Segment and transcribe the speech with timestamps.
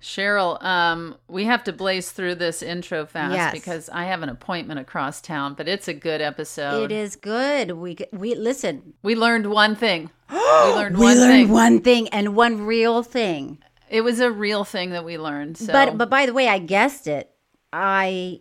[0.00, 3.52] Cheryl, um, we have to blaze through this intro fast Yes.
[3.52, 6.90] because I have an appointment across town, but it's a good episode.
[6.90, 7.72] It is good.
[7.72, 8.94] We we listen.
[9.02, 10.10] We learned one thing.
[10.32, 11.48] we learned We one learned thing.
[11.50, 13.58] one thing and one real thing.
[13.90, 15.58] It was a real thing that we learned.
[15.58, 15.72] So.
[15.72, 17.30] But but by the way, I guessed it.
[17.72, 18.40] I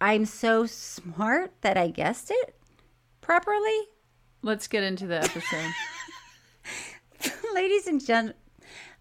[0.00, 2.56] I'm so smart that I guessed it
[3.20, 3.78] properly.
[4.42, 5.72] let's get into the episode.
[7.54, 8.34] ladies and gen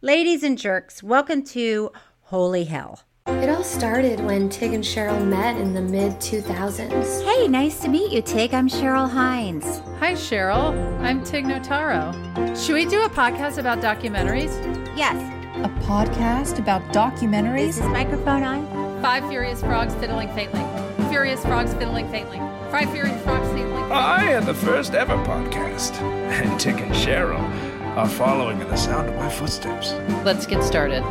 [0.02, 1.92] ladies and jerks, welcome to
[2.24, 3.02] Holy Hell.
[3.28, 7.24] It all started when Tig and Cheryl met in the mid 2000s.
[7.24, 8.54] Hey, nice to meet you, Tig.
[8.54, 9.82] I'm Cheryl Hines.
[10.00, 10.74] Hi, Cheryl.
[11.02, 12.14] I'm Tig Notaro.
[12.58, 14.56] Should we do a podcast about documentaries?
[14.98, 15.16] Yes.
[15.58, 17.76] A podcast about Is documentaries?
[17.78, 19.02] this microphone on?
[19.02, 20.64] Five furious frogs fiddling faintly.
[21.10, 22.38] Furious frogs fiddling faintly.
[22.72, 23.92] Five furious frogs fiddling faintly.
[23.92, 29.10] I am the first ever podcast, and Tig and Cheryl are following in the sound
[29.10, 29.94] of my footsteps.
[30.24, 31.04] Let's get started.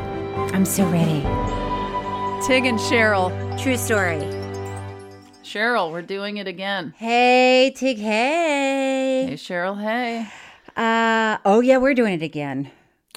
[0.54, 1.20] I'm so ready.
[2.46, 3.30] Tig and Cheryl.
[3.60, 4.20] True story.
[5.42, 6.94] Cheryl, we're doing it again.
[6.96, 7.98] Hey, Tig.
[7.98, 9.34] Hey, Hey.
[9.34, 9.80] Cheryl.
[9.80, 10.26] Hey.
[10.76, 12.70] Uh oh yeah, we're doing it again.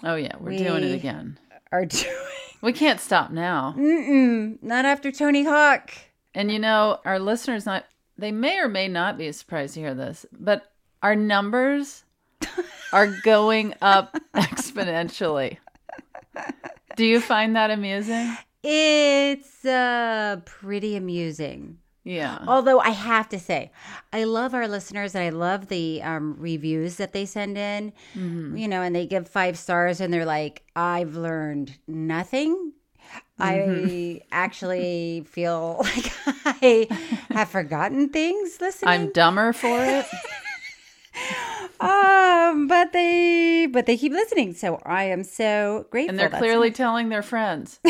[0.03, 1.37] Oh yeah, we're doing it again.
[1.71, 2.13] Are doing
[2.61, 3.75] We can't stop now.
[3.77, 5.91] Mm-mm, not after Tony Hawk.
[6.33, 7.85] And you know, our listeners not
[8.17, 10.71] they may or may not be surprised to hear this, but
[11.03, 12.03] our numbers
[12.93, 15.57] are going up exponentially.
[16.95, 18.37] Do you find that amusing?
[18.63, 21.79] It's uh pretty amusing.
[22.03, 22.39] Yeah.
[22.47, 23.71] Although I have to say,
[24.11, 27.93] I love our listeners and I love the um, reviews that they send in.
[28.15, 32.73] You know, and they give five stars and they're like, "I've learned nothing."
[33.39, 36.87] I actually feel like I
[37.31, 38.89] have forgotten things listening.
[38.89, 40.05] I'm dumber for it.
[41.81, 46.11] um, but they but they keep listening, so I am so grateful.
[46.11, 47.79] And they're clearly telling their friends.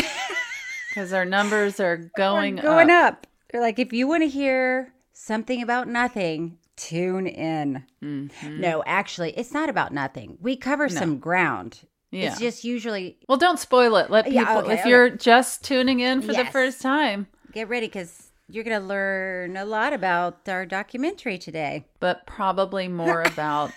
[0.94, 3.14] Because our numbers are going, going up.
[3.14, 3.28] up.
[3.50, 7.86] They're like, if you want to hear something about nothing, tune in.
[8.04, 8.60] Mm-hmm.
[8.60, 10.38] No, actually, it's not about nothing.
[10.42, 11.80] We cover some ground.
[12.12, 12.32] Yeah.
[12.32, 14.10] It's just usually Well, don't spoil it.
[14.10, 14.90] Let people, Yeah, okay, if okay.
[14.90, 19.58] you're just tuning in for the first time, get ready because you're going to learn
[19.58, 21.86] a lot about our documentary today.
[22.00, 23.72] but probably more about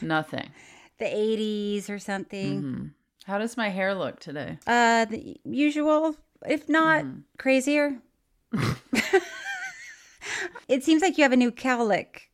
[0.00, 0.48] nothing.
[0.98, 2.62] The 80s or something.
[2.62, 2.84] Mm-hmm.
[3.26, 4.58] How does my hair look today?
[4.66, 7.20] Uh, the usual, if not Mm-hmm.
[7.38, 7.98] crazier.
[10.68, 12.28] it seems like you have a new cowlick.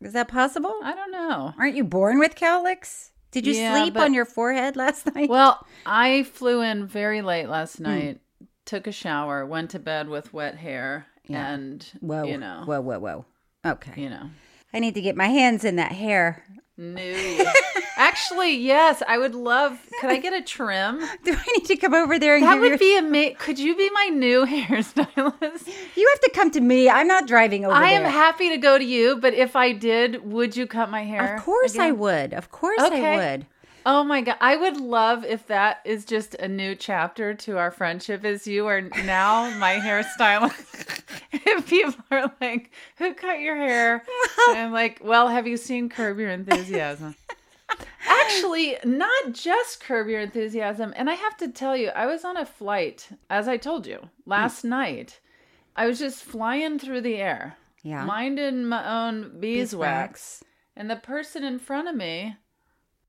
[0.00, 0.74] Is that possible?
[0.82, 1.54] I don't know.
[1.58, 3.10] Aren't you born with cowlicks?
[3.30, 5.28] Did you Yeah, sleep but- on your forehead last night?
[5.30, 7.84] Well, I flew in very late last Hmm.
[7.84, 8.20] night,
[8.64, 11.52] took a shower, went to bed with wet hair, Yeah.
[11.52, 13.24] and whoa, you know, whoa, whoa, whoa.
[13.64, 14.30] Okay, you know,
[14.72, 16.44] I need to get my hands in that hair.
[16.76, 17.44] no.
[17.96, 19.78] Actually, yes, I would love.
[20.00, 20.98] Could I get a trim?
[21.24, 22.78] Do I need to come over there and That would you?
[22.78, 23.36] be amazing.
[23.36, 25.68] Could you be my new hairstylist?
[25.96, 26.88] You have to come to me.
[26.88, 30.24] I'm not driving over I am happy to go to you, but if I did,
[30.24, 31.36] would you cut my hair?
[31.36, 32.32] Of course I would.
[32.32, 33.14] Of course Okay.
[33.14, 33.46] I would.
[33.84, 37.70] Oh my god, I would love if that is just a new chapter to our
[37.70, 38.24] friendship.
[38.24, 41.02] Is you are now my hairstylist.
[41.32, 44.04] if people are like, "Who cut your hair?"
[44.48, 47.14] and I'm like, "Well, have you seen Curb Your Enthusiasm?"
[48.06, 50.92] actually not just Curb Your Enthusiasm.
[50.96, 54.10] And I have to tell you, I was on a flight, as I told you
[54.26, 54.70] last hmm.
[54.70, 55.20] night.
[55.74, 58.04] I was just flying through the air, Yeah.
[58.04, 60.44] minding my own beeswax.
[60.76, 62.36] And the person in front of me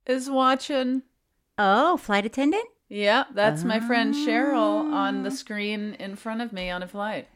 [0.05, 1.03] is watching.
[1.57, 2.65] Oh, flight attendant?
[2.89, 5.23] Yeah, that's my friend Cheryl on Ah.
[5.23, 7.27] the screen in front of me on a flight.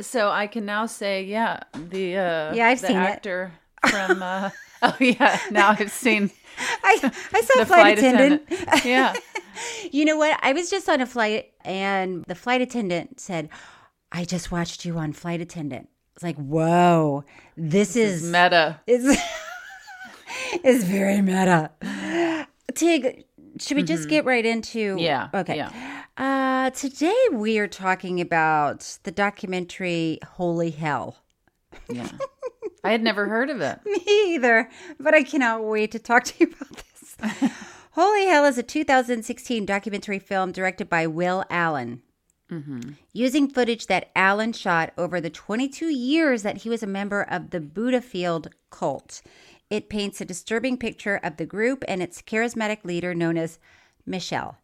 [0.00, 3.00] So I can now say, yeah, the uh, Yeah, I've the seen it.
[3.00, 3.52] actor
[3.88, 4.22] from.
[4.22, 4.50] Uh,
[4.82, 6.30] oh yeah, now I've seen
[6.84, 8.42] I, I saw the a flight, attendant.
[8.84, 9.14] Yeah,
[9.92, 10.38] You know what?
[10.42, 13.48] I was just on a flight and the flight attendant said,
[14.12, 15.88] I just watched you on flight attendant.
[16.14, 17.24] It's like, whoa,
[17.56, 18.80] this, is meta.
[18.86, 19.18] is
[20.64, 21.70] is very meta.
[22.74, 23.24] Tig,
[23.58, 24.98] should we just get right into Mm-hmm.
[24.98, 25.56] Yeah, Okay.
[25.56, 25.70] yeah.
[26.16, 31.16] Uh today we are talking about the documentary Holy Hell.
[31.88, 32.08] Yeah,
[32.84, 33.78] I had never heard of it.
[33.86, 34.68] Me either,
[34.98, 36.82] but I cannot wait to talk to you about
[37.30, 37.52] this.
[37.92, 42.02] Holy Hell is a 2016 documentary film directed by Will Allen.
[43.12, 47.50] Using footage that Allen shot over the 22 years that he was a member of
[47.50, 49.22] the Buddha Field cult,
[49.70, 53.58] it paints a disturbing picture of the group and its charismatic leader known as
[54.04, 54.58] Michel.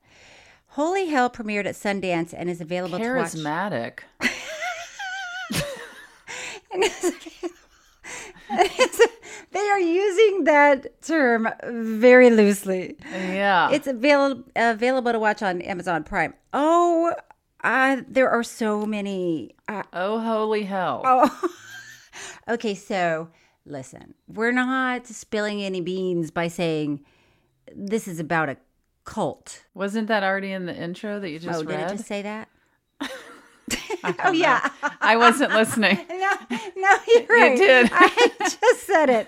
[0.70, 3.32] Holy Hell premiered at Sundance and is available to watch.
[3.32, 4.00] Charismatic.
[9.52, 12.96] they are using that term very loosely.
[13.10, 16.34] Yeah, It's available available to watch on Amazon Prime.
[16.52, 17.14] Oh,
[17.64, 19.54] uh, there are so many.
[19.68, 21.02] Uh, oh holy hell.
[21.04, 21.50] oh,
[22.48, 22.74] okay.
[22.74, 23.28] So
[23.66, 27.04] listen, we're not spilling any beans by saying
[27.74, 28.56] this is about a
[29.04, 29.64] cult.
[29.74, 31.90] Wasn't that already in the intro that you just oh, did read?
[31.90, 32.48] it just say that?
[34.24, 34.70] oh yeah.
[35.00, 35.98] I wasn't listening.
[36.08, 36.32] No,
[36.76, 37.56] no, you're right.
[37.56, 37.90] did.
[37.92, 39.26] I just said it.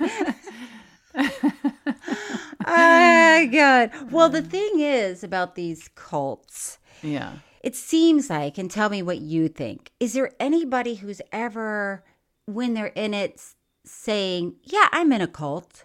[2.67, 3.91] oh God.
[4.11, 6.79] Well, the thing is about these cults.
[7.03, 7.35] Yeah.
[7.63, 9.91] It seems like, and tell me what you think.
[10.01, 12.05] Is there anybody who's ever,
[12.47, 13.41] when they're in it,
[13.89, 15.85] saying, "Yeah, I'm in a cult"?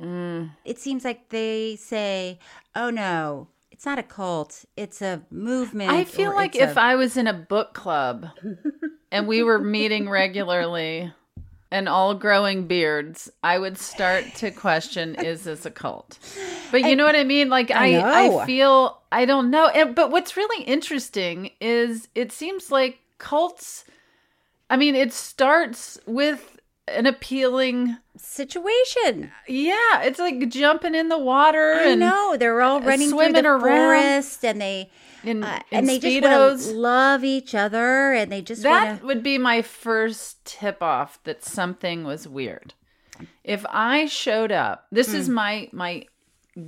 [0.00, 0.50] Mm.
[0.64, 2.38] It seems like they say,
[2.74, 6.94] "Oh no, it's not a cult; it's a movement." I feel like if a- I
[6.94, 8.28] was in a book club
[9.10, 11.12] and we were meeting regularly
[11.70, 16.18] and all growing beards, I would start to question is this a cult?
[16.70, 17.48] But you know what I mean?
[17.48, 19.68] Like I I I, feel I don't know.
[19.68, 23.84] And, but what's really interesting is it seems like cults
[24.70, 26.57] I mean it starts with
[26.96, 29.30] an appealing situation.
[29.46, 33.42] yeah, it's like jumping in the water I and know they're all running swimming through
[33.42, 33.60] the around
[34.02, 34.90] forest, and they
[35.24, 36.48] in, uh, in and they just speedos.
[36.50, 39.06] want to love each other, and they just That want to.
[39.06, 42.74] would be my first tip off that something was weird.
[43.42, 46.04] If I showed up, this is my my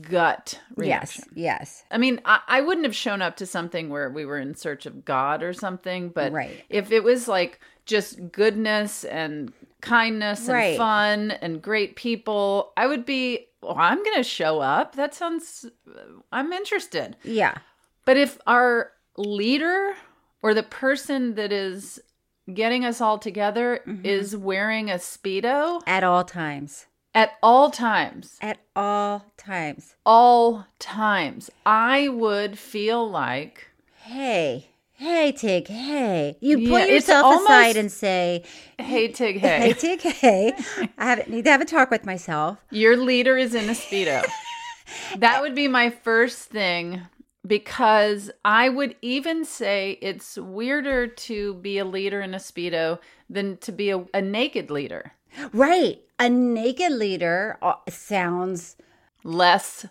[0.03, 0.85] gut Hmm.
[0.85, 1.85] Yes, yes.
[1.91, 4.87] I mean, I, I wouldn't have shown up to something where we were in search
[4.87, 6.65] of God or something, but Right.
[6.69, 10.77] if it was like just goodness and kindness and Right.
[10.79, 14.97] fun and great people, I would be, well, I'm going to show up.
[14.97, 15.67] That sounds,
[16.33, 17.17] I'm interested.
[17.25, 17.59] Yeah.
[18.05, 19.95] But if our leader
[20.43, 22.01] or the person that is
[22.53, 24.05] getting us all together Mm-hmm.
[24.07, 26.87] is wearing a Speedo At all times.
[27.15, 29.95] at all times, At all times.
[30.07, 33.69] all times, I would feel like,
[34.03, 34.70] Hey,
[35.01, 36.37] hey, Tig, hey.
[36.41, 38.45] You Yeah, it's yourself almost- aside and say,
[38.79, 40.53] hey, Tig, hey, hey, Tig, hey.
[40.99, 42.59] I have, need to have a talk with myself.
[42.71, 44.25] your leader is in a Speedo.
[45.17, 47.01] that would be my first thing
[47.47, 52.99] because I would even say it's weirder to be a leader in a Speedo
[53.31, 55.13] than to be a, a naked leader.
[55.55, 56.01] Right.
[56.19, 58.77] A naked leader uh, sounds,
[59.25, 59.87] Less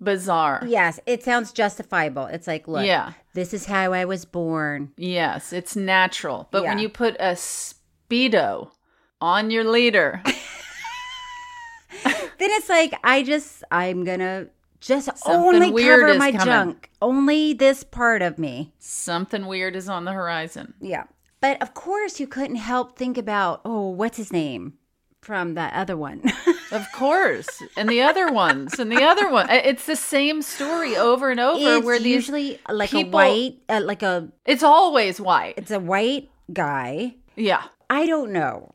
[0.00, 0.62] bizarre.
[0.66, 2.26] yes, it sounds justifiable.
[2.26, 3.12] It's like, look, Yeah.
[3.34, 4.92] this is how I was born.
[4.96, 6.48] Yes, it's natural.
[6.50, 8.70] But when you put a speedo
[9.20, 10.22] on your leader,
[12.02, 14.48] Then it's like, I just, I'm going to
[14.80, 16.44] just Something only weird cover my coming.
[16.46, 16.90] junk.
[17.02, 18.72] Only this part of me.
[18.78, 20.72] something weird is on the horizon.
[20.80, 21.04] Yeah.
[21.42, 24.74] But of course, you couldn't help think about, oh, what's his name
[25.20, 26.22] from that other one?
[26.72, 27.62] Of course.
[27.76, 29.48] And the other ones, and the other one.
[29.50, 33.58] It's the same story over and over it's where these usually like people- a white,
[33.68, 35.54] uh, like a, it's always white.
[35.56, 37.16] it's a white guy.
[37.36, 37.62] Yeah.
[37.88, 38.74] I don't know.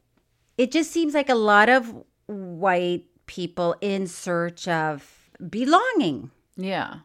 [0.57, 1.93] It just seems like a lot of
[2.27, 6.31] white people in search of belonging.
[6.57, 6.95] Yeah.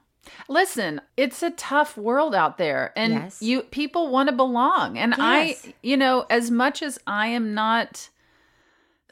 [0.48, 3.42] Listen, it's a tough world out there and Yes.
[3.42, 4.96] you people want to belong.
[4.98, 5.66] And Yes.
[5.66, 8.10] I, you know, as much as I am not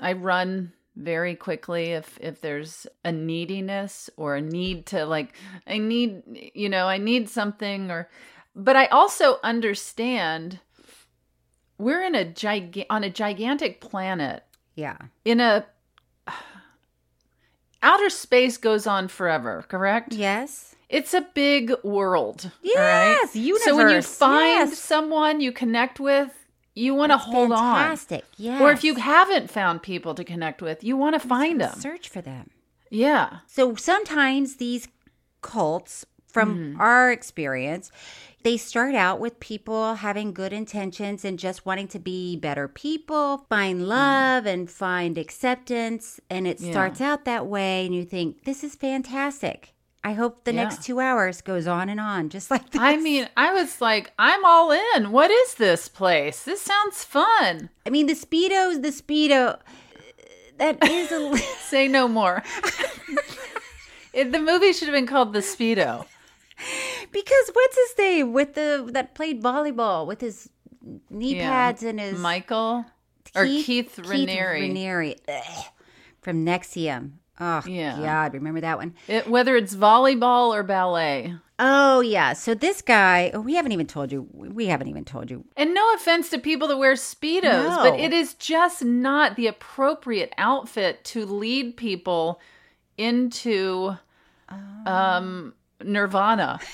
[0.00, 5.34] I run very quickly if if there's a neediness or a need to like
[5.66, 6.22] I need
[6.54, 8.10] you know, I need something or
[8.54, 10.58] but I also understand
[11.78, 14.42] we're in a giga- on a gigantic planet
[14.74, 14.98] Yeah.
[15.24, 15.66] in a
[17.82, 20.12] outer space goes on forever, correct?
[20.14, 20.74] Yes.
[20.88, 22.50] It's a big world.
[22.62, 23.56] Yes, right?
[23.60, 24.78] So when you find yes.
[24.78, 26.37] someone you connect with,
[26.78, 28.22] you want to hold Fantastic.
[28.24, 28.28] on.
[28.36, 28.60] Yes.
[28.62, 31.74] Or if you haven't found people to connect with, you want to find them.
[31.78, 32.50] search for them.
[32.90, 33.38] Yeah.
[33.46, 34.88] So sometimes these
[35.42, 36.80] cults, from Mm-hmm.
[36.80, 37.90] our experience,
[38.44, 43.38] they start out with people having good intentions and just wanting to be better people,
[43.48, 46.20] find love and find acceptance.
[46.30, 46.66] And it Mm-hmm.
[46.66, 46.72] Yeah.
[46.72, 49.74] starts out that way, and you think, this is fantastic.
[50.04, 50.62] I hope the Yeah.
[50.64, 52.80] next two hours goes on and on, just like this.
[52.80, 55.10] I mean, I was like, I'm all in.
[55.10, 56.44] What is this place?
[56.44, 57.68] This sounds fun.
[57.84, 59.58] I mean, the Speedos, the Speedo,
[60.58, 61.36] that is a.
[61.68, 62.42] Say no more.
[64.12, 66.06] it, the movie should have been called The Speedo.
[67.12, 70.48] Because what's his name with the that played volleyball with his
[71.10, 71.48] knee Yeah.
[71.50, 72.84] pads and his Michael
[73.36, 74.54] or Keith, Raniere.
[74.60, 75.16] Raniere.
[75.28, 75.64] Ugh.
[76.20, 77.12] from NXIVM.
[77.40, 77.96] Oh Yeah.
[77.98, 78.94] God, remember that one?
[79.06, 81.34] It, whether it's volleyball or ballet.
[81.60, 82.32] Oh yeah.
[82.34, 84.28] So this guy, oh, we haven't even told you.
[84.32, 85.44] We haven't even told you.
[85.56, 87.90] And no offense to people that wear Speedos, No.
[87.90, 92.40] but it is just not the appropriate outfit to lead people
[92.96, 93.96] into
[94.50, 94.90] Oh.
[94.90, 95.54] um,
[95.84, 96.58] Nirvana.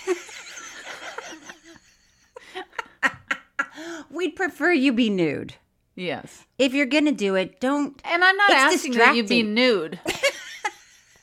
[4.10, 5.54] We'd prefer you be nude.
[5.96, 6.46] Yes.
[6.58, 8.00] If you're gonna do it, don't.
[8.04, 9.98] And I'm not asking that you be nude.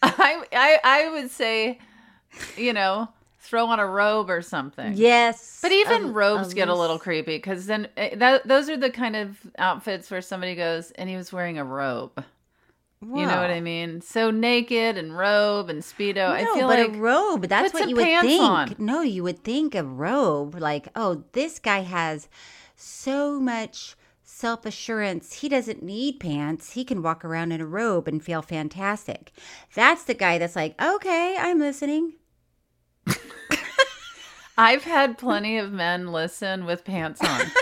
[0.02, 1.80] I, I I would say,
[2.58, 4.94] you know, throw on a robe or something.
[4.96, 5.60] Yes.
[5.62, 8.90] But even Um, robes get a little creepy because then eh, that, those are the
[8.92, 12.24] kind of outfits where somebody goes and he was wearing a robe.
[13.04, 14.02] You know what I mean?
[14.02, 16.30] So naked and robe and speedo.
[16.30, 17.48] I feel but like a robe.
[17.48, 18.44] That's what you would think.
[18.44, 18.76] on.
[18.78, 20.54] No, you would think a robe.
[20.54, 22.30] Like, oh, this guy has
[22.76, 23.96] so much
[24.42, 25.34] self assurance.
[25.34, 26.74] He doesn't need pants.
[26.74, 29.32] He can walk around in a robe and feel fantastic.
[29.76, 32.14] That's the guy that's like, okay, I'm listening.
[34.58, 37.42] I've had plenty of men listen with pants on.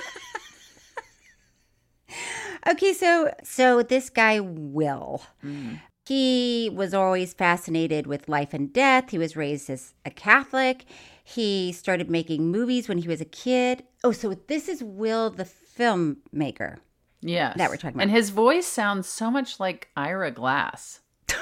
[2.68, 5.24] Okay, so so this guy Will.
[5.44, 5.80] Mm.
[6.06, 9.12] He was always fascinated with life and death.
[9.12, 10.86] He was raised as a Catholic.
[11.24, 13.84] He started making movies when he was a kid.
[14.04, 15.46] Oh, so this is Will the
[15.80, 16.78] filmmaker.
[17.22, 17.58] Yes.
[17.58, 18.04] That we're talking about.
[18.04, 21.00] And his voice sounds so much like Ira Glass.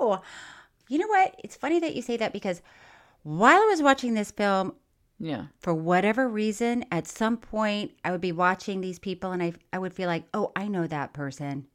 [0.00, 0.20] Oh,
[0.88, 1.34] you know what?
[1.42, 2.62] It's funny that you say that because
[3.24, 4.74] while I was watching this film,
[5.18, 5.46] Yeah.
[5.58, 9.78] for whatever reason, at some point, I would be watching these people, and I I
[9.80, 11.66] would feel like, oh, I know that person.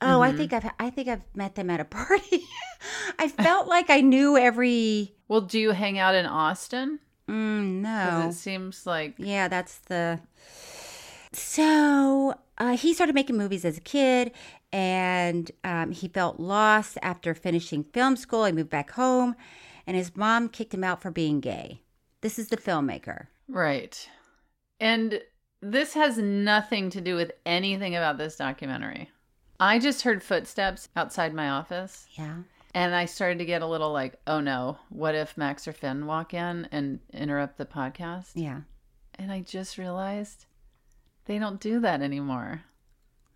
[0.00, 2.44] Oh, I think I've I think I've met them at a party.
[3.18, 5.14] I felt like I knew every.
[5.28, 6.98] Well, do you hang out in Austin?
[7.28, 8.28] Mm, no.
[8.30, 10.18] It seems like Yeah, that's the.
[11.32, 14.32] So uh, he started making movies as a kid,
[14.72, 18.44] and um, he felt lost after finishing film school.
[18.44, 19.34] He moved back home,
[19.86, 21.82] and his mom kicked him out for being gay.
[22.20, 23.26] This is the filmmaker.
[23.48, 24.08] right.
[24.78, 25.22] And
[25.62, 29.10] this has nothing to do with anything about this documentary.
[29.58, 32.06] I just heard footsteps outside my office.
[32.12, 32.34] Yeah.
[32.74, 36.04] And I started to get a little like, oh no, what if Max or Finn
[36.04, 38.32] walk in and interrupt the podcast?
[38.34, 38.60] Yeah.
[39.14, 40.44] And I just realized
[41.26, 42.62] they don't do that anymore.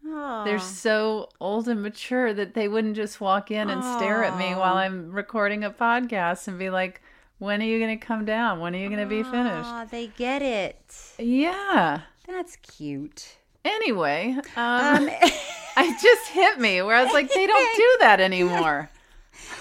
[0.07, 0.45] Oh.
[0.45, 4.55] They're so old and mature that they wouldn't just walk in and stare at me
[4.55, 7.03] while I'm recording a podcast and be like,
[7.39, 8.61] when are you going to come down?
[8.61, 9.91] When are you going to be finished?
[9.91, 10.79] They get it.
[11.19, 12.01] Yeah.
[12.27, 13.37] That's cute.
[13.65, 15.11] Anyway, um, Um,
[15.77, 18.91] I just hit me where I was like, they don't do that anymore.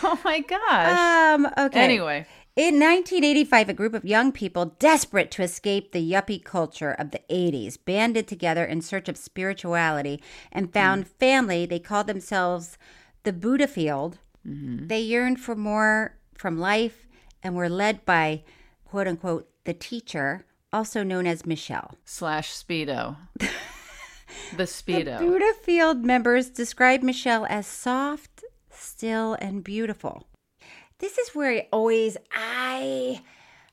[0.03, 0.97] Oh my gosh.
[1.39, 1.81] um, okay.
[1.81, 2.25] Anyway,
[2.59, 7.21] In 1985, a group of young people desperate to escape the yuppie culture of the
[7.29, 10.71] 80s banded together in search of spirituality and hmm.
[10.73, 11.65] found family.
[11.65, 12.77] They called themselves
[13.23, 14.17] the Buddha Field.
[14.45, 14.87] Mm-hmm.
[14.87, 17.07] They yearned for more from life
[17.41, 18.43] and were led by,
[18.83, 21.95] quote unquote, the teacher, also known as Michel.
[22.03, 23.15] slash Speedo.
[23.37, 25.19] the Speedo.
[25.19, 30.27] Buddha Field members describe Michel as soft, still, and beautiful.
[30.99, 33.21] This is where I always I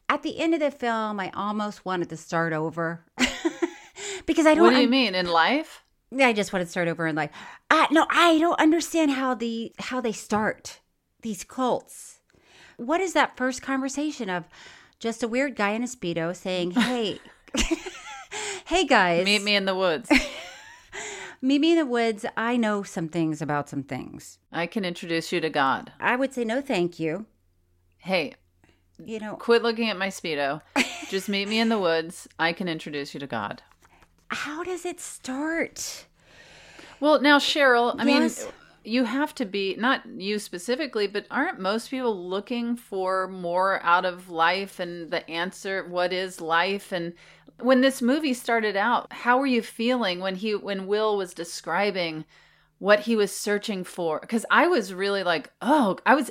[0.09, 3.05] at the end of the film I almost wanted to start over.
[4.27, 5.15] because I don't what do you un- mean?
[5.15, 5.83] In life?
[6.19, 7.31] I just want to start over in life.
[7.71, 10.81] uh, no, I don't understand how the how they start
[11.23, 12.21] these cults.
[12.77, 14.45] What is that first conversation of
[15.01, 17.19] just a weird guy in a speedo saying, "Hey,
[18.67, 20.11] hey guys, Meet me in the woods.
[21.43, 22.25] Meet me in the woods.
[22.37, 24.39] I know some things about some things.
[24.53, 25.93] I can introduce you to God.
[26.01, 27.27] I would say no, thank you.
[27.99, 28.35] Hey,
[29.05, 30.63] You know, quit looking at my Speedo.
[31.11, 32.27] Just meet me in the woods.
[32.39, 33.63] I can introduce you to God.
[34.29, 36.07] how does it start?
[37.01, 38.43] Well, now, Cheryl, I Yes.
[38.45, 38.53] mean,
[38.85, 44.05] you have to be, not you specifically, but aren't most people looking for more out
[44.05, 46.93] of life and the answer, what is life?
[46.93, 47.13] And
[47.61, 52.25] when this movie started out, how were you feeling when he, when Will was describing
[52.79, 54.21] what he was searching for?
[54.21, 56.31] Because I was really like, oh, I was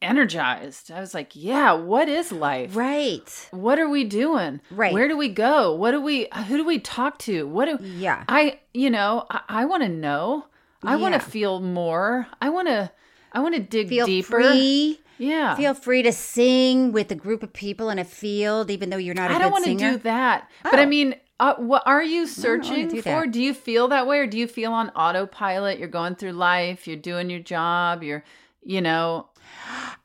[0.00, 0.90] energized.
[0.90, 2.76] I was like, yeah, what is life?
[2.76, 3.48] Right.
[3.50, 4.60] What are we doing?
[4.70, 4.92] Right.
[4.92, 5.74] Where do we go?
[5.74, 7.46] What do we who do we talk to?
[7.46, 8.24] What do Yeah.
[8.28, 10.46] I you know, I, I want to know.
[10.86, 12.26] I want to feel more.
[12.42, 12.90] I want to
[13.32, 14.42] I want to dig Feel deeper.
[14.42, 15.00] free.
[15.18, 15.54] Yeah.
[15.56, 19.14] Feel free to sing with a group of people in a field, even though you're
[19.14, 20.50] not a I don't want to do that.
[20.62, 20.86] But I Oh.
[20.86, 23.24] mean, uh, what are you searching do for?
[23.24, 23.30] that.
[23.32, 25.78] Do you feel that way or do you feel on autopilot?
[25.78, 28.24] You're going through life, you're doing your job, you're
[28.66, 29.28] you know,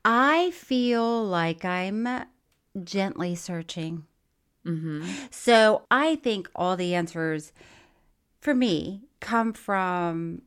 [0.03, 2.07] I feel like I'm
[2.83, 4.05] gently searching.
[4.65, 5.05] mhm.
[5.31, 7.53] So I think all the answers
[8.41, 10.41] for me come from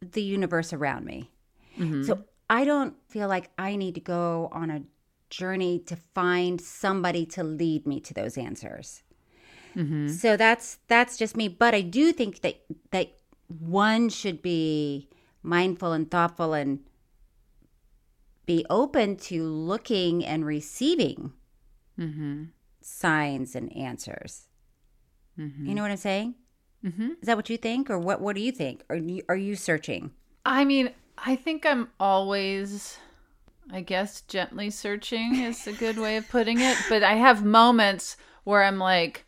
[0.00, 1.30] the universe around me.
[1.78, 2.04] Mhm.
[2.04, 4.82] So I don't feel like I need to go on a
[5.30, 9.02] journey to find somebody to lead me to those answers.
[9.74, 10.10] Mhm.
[10.10, 13.16] So that's that's just me, but I do think that that
[13.48, 15.08] one should be
[15.42, 16.80] mindful and thoughtful and
[18.46, 21.32] be open to looking and receiving
[21.98, 22.50] Mhm.
[22.80, 24.48] signs and answers.
[25.38, 25.66] Mhm.
[25.66, 26.34] You know what I'm saying?
[26.84, 27.12] Mhm.
[27.20, 28.20] Is that what you think, or what?
[28.20, 28.84] What do you think?
[28.90, 30.12] Are you are you searching?
[30.44, 32.98] I mean, I think I'm always,
[33.72, 36.76] I guess, gently searching is a good way of putting it.
[36.88, 39.24] But I have moments where I'm like,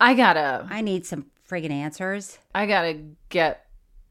[0.00, 2.38] I gotta, I need some friggin' answers.
[2.54, 3.66] I gotta get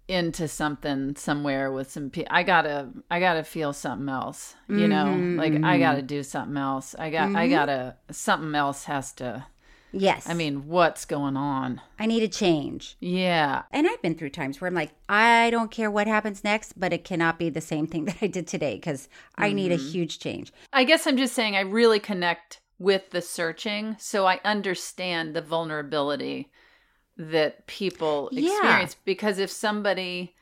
[0.08, 2.30] into something somewhere with some people.
[2.32, 4.56] I gotta, I gotta feel something else.
[4.68, 6.96] You know, Mhm, like I gotta do something else.
[6.98, 7.50] I got, I Mhm.
[7.50, 9.46] gotta, something else has to.
[9.92, 10.28] Yes.
[10.28, 11.80] I mean, what's going on?
[12.00, 12.98] I need a change.
[13.00, 13.64] Yeah.
[13.72, 16.92] And I've been through times where I'm like, I don't care what happens next, but
[16.92, 19.08] it cannot be the same thing that I did today because
[19.38, 19.92] I need a Mhm.
[19.92, 20.52] huge change.
[20.74, 25.42] I guess I'm just saying I really connect with the searching, so I understand the
[25.42, 26.52] vulnerability
[27.18, 28.50] that people Yeah.
[28.52, 28.96] experience.
[29.06, 30.36] Because if somebody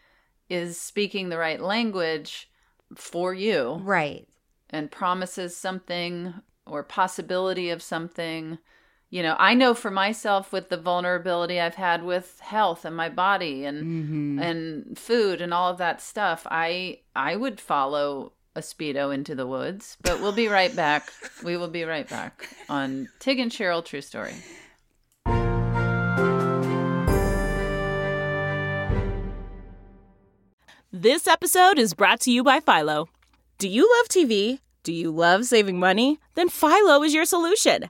[0.49, 2.49] is speaking the right language
[2.95, 4.27] for you Right.
[4.71, 6.33] and promises something
[6.65, 8.57] or possibility of something,
[9.13, 13.09] you know, I know for myself with the vulnerability I've had with health and my
[13.09, 14.39] body and Mm-hmm.
[14.39, 19.45] and food and all of that stuff i i would follow a speedo into the
[19.45, 21.11] woods but we'll be right back
[21.43, 24.33] we will be right back on tig and cheryl true story
[30.91, 33.09] This episode is brought to you by Philo.
[33.57, 34.59] Do you love TV?
[34.83, 36.19] Do you love saving money?
[36.35, 37.89] Then Philo is your solution.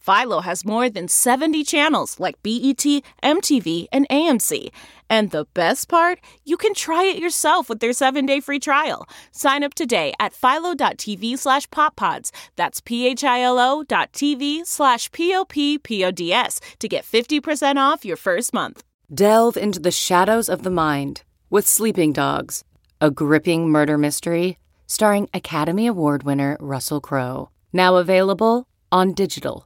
[0.01, 2.83] Philo has more than 70 channels like BET,
[3.23, 4.69] MTV, and AMC.
[5.09, 9.07] And the best part, you can try it yourself with their 7-day free trial.
[9.31, 12.31] Sign up today at philo.tv slash poppods.
[12.55, 18.83] That's p-h-i-l-o dot tv slash p-o-p-p-o-d-s to get 50% off your first month.
[19.13, 22.63] Delve into the shadows of the mind with Sleeping Dogs,
[22.99, 27.49] a gripping murder mystery starring Academy Award winner Russell Crowe.
[27.71, 29.65] Now available on digital.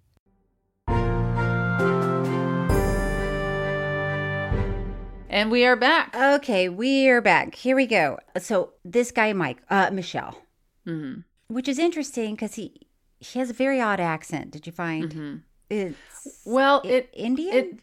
[5.31, 7.55] And we are back Okay, we're back.
[7.55, 8.19] Here we go.
[8.37, 10.37] So this guy, Mike, uh, Michel,
[10.85, 11.21] mm-hmm.
[11.47, 12.81] which is interesting because he
[13.19, 14.51] he has a very odd accent.
[14.51, 15.09] Did you find?
[15.09, 15.35] Mm-hmm.
[15.69, 17.55] It's well it Indian.
[17.55, 17.79] it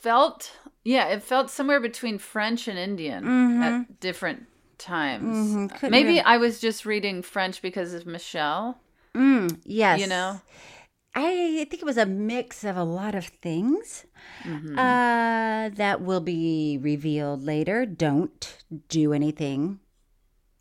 [0.00, 0.50] felt
[0.82, 3.62] yeah it felt somewhere between french and indian Mhm.
[3.62, 4.46] at different
[4.78, 5.36] times
[5.72, 8.78] Mhm, maybe really- i was just reading french because of michel
[9.14, 10.00] Mm, yes.
[10.00, 10.40] you know
[11.18, 14.06] I think it was a mix of a lot of things
[14.44, 17.86] uh, that will be revealed later.
[17.86, 18.56] Don't
[18.88, 19.80] do anything,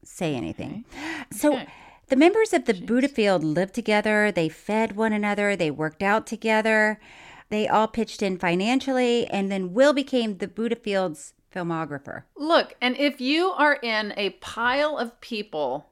[0.03, 0.85] say anything.
[1.31, 1.53] So.
[1.53, 1.67] Okay.
[2.09, 4.31] The members of the Buddha Field lived together.
[4.31, 5.57] They fed one another.
[5.57, 7.01] They worked out together.
[7.49, 12.23] They all pitched in financially, and then Will became the Buddha Field's filmographer.
[12.37, 15.91] Look, and if you are in a pile of people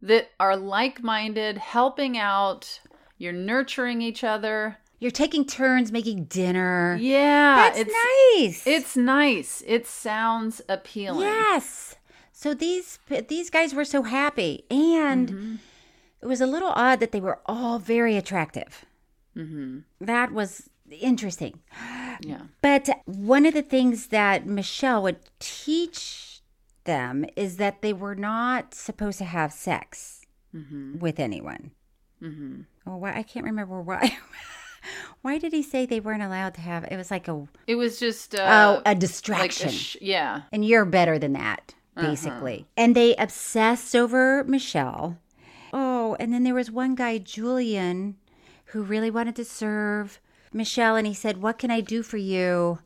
[0.00, 2.78] that are like minded, helping out,
[3.18, 4.78] you're nurturing each other.
[5.00, 6.96] You're taking turns making dinner.
[7.00, 7.92] Yeah, That's it's
[8.36, 8.66] nice.
[8.66, 9.62] It's nice.
[9.66, 11.20] It sounds appealing.
[11.28, 11.94] Yes.
[12.32, 15.54] So these these guys were so happy, and Mm-hmm.
[16.22, 18.84] it was a little odd that they were all very attractive.
[19.36, 19.80] Mm-hmm.
[20.00, 21.60] That was interesting.
[22.20, 22.42] Yeah.
[22.62, 26.40] But one of the things that Michel would teach
[26.84, 30.22] them is that they were not supposed to have sex
[30.98, 31.70] with anyone.
[32.22, 32.62] Mm-hmm.
[32.86, 34.16] Oh, why I can't remember why.
[35.22, 36.84] why did he say they weren't allowed to have?
[36.90, 38.38] It was like a It was just uh,
[38.78, 39.68] oh a like distraction.
[39.68, 40.42] a sh- yeah.
[40.52, 42.66] and you're better than that, basically.
[42.76, 45.18] And they obsessed over Michel.
[45.72, 48.16] Oh, and then there was one guy, Julian,
[48.66, 50.18] who really wanted to serve
[50.52, 52.78] Michel, and he said, "What can I do for you?"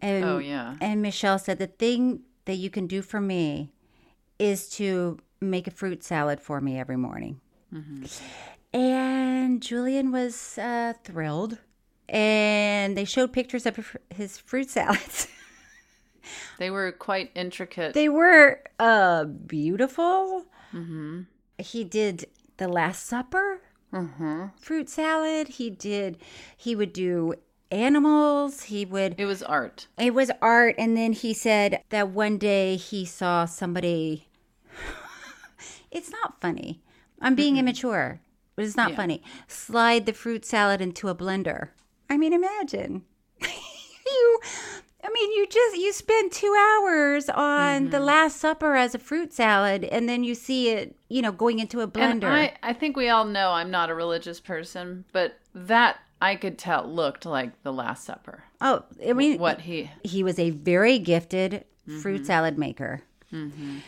[0.00, 0.76] And Oh, yeah.
[0.80, 3.70] and Michel said, "The thing that you can do for me
[4.38, 7.40] is to make a fruit salad for me every morning."
[8.72, 11.58] And Julian was uh, thrilled,
[12.08, 15.28] and they showed pictures of his fruit salads.
[16.58, 17.94] They were quite intricate.
[17.94, 20.44] They were uh beautiful.
[20.72, 21.22] Mm-hmm.
[21.58, 22.26] He did
[22.58, 24.46] the Last Supper, mm-hmm.
[24.58, 25.48] fruit salad.
[25.48, 26.18] He did.
[26.56, 27.34] He would do
[27.70, 28.64] animals.
[28.64, 29.18] He would.
[29.18, 29.88] it was art.
[29.98, 34.28] It was art, and then he said that one day he saw somebody.
[35.90, 36.82] it's not funny.
[37.20, 38.20] I'm being immature,
[38.60, 38.96] but it's not Yeah.
[38.96, 39.22] funny.
[39.48, 41.68] Slide the fruit salad into a blender.
[42.10, 43.04] I mean, imagine
[43.40, 44.40] you.
[45.02, 48.04] I mean, you just you spend two hours on the mm-hmm.
[48.04, 51.80] Last Supper as a fruit salad, and then you see it, you know, going into
[51.80, 52.28] a And blender.
[52.28, 56.58] I, I think we all know I'm not a religious person, but that I could
[56.58, 58.44] tell looked like the Last Supper.
[58.60, 61.64] oh, I mean, What he he was a very gifted
[62.02, 62.24] fruit mm-hmm.
[62.24, 63.00] salad maker.
[63.32, 63.78] Mm-hmm.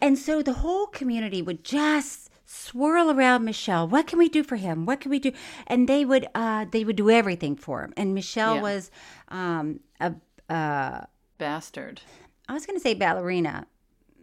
[0.00, 3.86] And so the whole community would just swirl around Michel.
[3.86, 4.84] What can we do for him?
[4.84, 5.30] What can we do?
[5.68, 7.92] And they would uh they would do everything for him.
[7.96, 8.62] And Michel Yeah.
[8.62, 8.90] was
[9.28, 10.14] um a
[10.52, 11.04] uh
[11.38, 12.00] bastard.
[12.48, 13.66] I was going to say ballerina.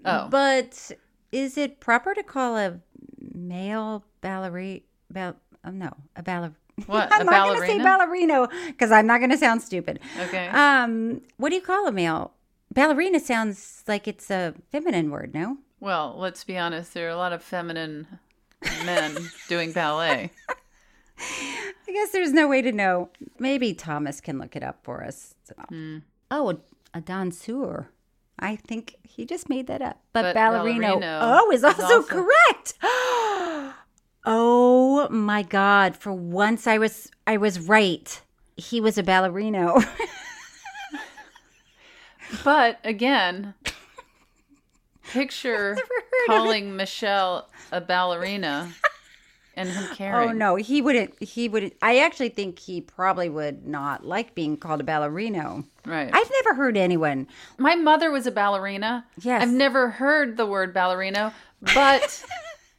[0.03, 0.27] Oh.
[0.29, 0.91] But
[1.31, 2.79] is it proper to call a
[3.33, 6.53] male ballerina bal- oh, no, a baller
[6.85, 9.99] What, I'm not going to say ballerino because I'm not going to sound stupid.
[10.19, 10.49] Okay.
[10.49, 12.33] Um, what do you call a male?
[12.73, 15.57] Ballerina sounds like it's a feminine word, no?
[15.79, 18.07] Well, let's be honest, there are a lot of feminine
[18.85, 19.15] men
[19.47, 20.31] doing ballet.
[21.19, 23.09] I guess there's no way to know.
[23.39, 25.35] Maybe Thomas can look it up for us.
[25.69, 25.99] Hmm.
[26.29, 26.57] Oh, a,
[26.95, 27.87] a danseur.
[28.39, 29.99] I think he just made that up.
[30.13, 32.73] But, But ballerino, ballerino oh, is is also, also- correct.
[34.25, 35.95] oh my God!
[35.95, 38.21] For once, I was I was right.
[38.55, 39.83] He was a ballerino.
[42.43, 43.53] But again,
[45.07, 45.77] picture
[46.27, 48.71] calling Michel a ballerina
[49.55, 50.29] and him carrying.
[50.31, 51.21] oh no, he wouldn't.
[51.21, 51.73] He wouldn't.
[51.81, 55.65] I actually think he probably would not like being called a ballerino.
[55.85, 56.09] Right.
[56.13, 57.27] I've never heard anyone.
[57.57, 59.05] My mother was a ballerina.
[59.19, 59.41] Yes.
[59.41, 61.33] I've never heard the word ballerino,
[61.73, 62.23] but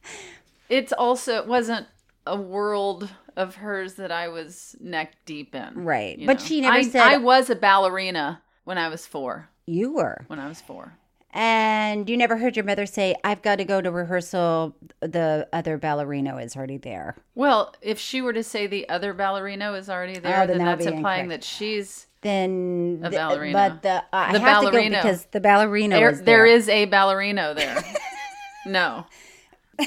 [0.69, 1.87] it's also it wasn't
[2.27, 5.85] a world of hers that I was neck deep in.
[5.85, 6.19] Right.
[6.25, 6.45] But know.
[6.45, 9.49] she never I, said- I was a ballerina when I was four.
[9.67, 10.25] You were.
[10.29, 10.95] When I was four.
[11.31, 14.75] And you never heard your mother say, I've got to go to rehearsal.
[15.01, 17.17] The other ballerino is already there.
[17.35, 20.59] Well, if she were to say the other ballerino is already oh, there, Oh, then
[20.59, 21.43] then, that's implying incorrect.
[21.43, 23.53] that she's Then A ballerina.
[23.53, 26.25] but the I The have to go because the ballerino there, is there.
[26.25, 27.85] there is a ballerino there.
[28.67, 29.05] no.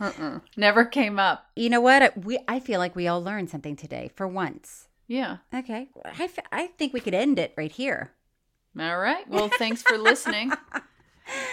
[0.00, 0.38] Uh-uh.
[0.56, 1.46] Never came up.
[1.56, 2.24] You know what?
[2.24, 4.86] We I feel like we all learned something today for once.
[5.08, 5.38] Yeah.
[5.52, 8.12] Okay, I, f- I think we could end it right here.
[8.78, 9.28] All right.
[9.28, 10.52] Well, thanks for listening.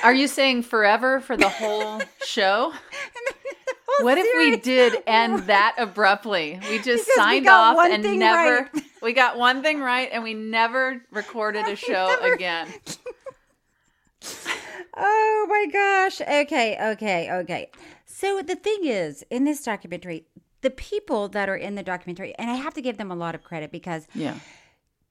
[0.03, 2.73] Are you saying forever for the whole show?
[4.01, 6.59] What if we did end that abruptly?
[6.69, 8.83] We just Because signed off and never right.
[9.01, 12.67] we got one thing right and we never recorded a show again.
[14.97, 16.19] Oh my gosh.
[16.19, 17.69] Okay, okay, okay.
[18.05, 20.25] So the thing is, in this documentary,
[20.59, 23.33] the people that are in the documentary, and I have to give them a lot
[23.35, 24.35] of credit because Yeah.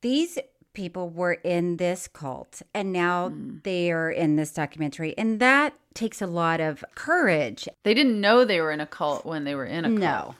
[0.03, 0.39] these
[0.75, 3.63] people were in this cult and now Mm.
[3.63, 5.17] they are in this documentary.
[5.17, 7.69] And that takes a lot of courage.
[7.85, 10.01] They didn't know they were in a cult when they were in a cult.
[10.01, 10.35] No.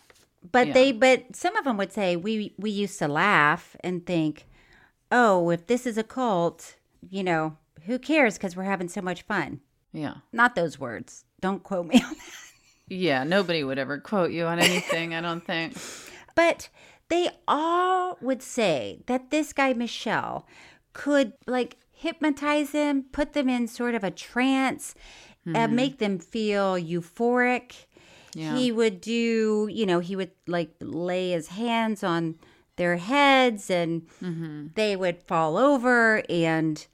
[0.53, 0.73] But Yeah.
[0.75, 4.47] they but some of them would say we we used to laugh and think,
[5.11, 6.77] "Oh, if this is a cult,
[7.09, 9.61] you know, who cares cuz we're having so much fun."
[9.93, 10.17] Yeah.
[10.33, 11.25] Not those words.
[11.41, 12.19] Don't quote me on that.
[12.89, 13.25] Yeah.
[13.25, 15.77] Nobody would ever quote you on anything, I don't think.
[16.35, 16.69] But
[17.15, 20.49] they all would say that this guy Michel
[20.93, 24.97] could like hypnotize them, put them in sort of a trance,
[25.47, 27.87] and make them feel euphoric.
[28.35, 28.57] Yeah.
[28.57, 32.35] He would do, you know, he would like lay his hands on
[32.77, 34.69] their heads and mm-hmm.
[34.75, 36.85] they would fall over and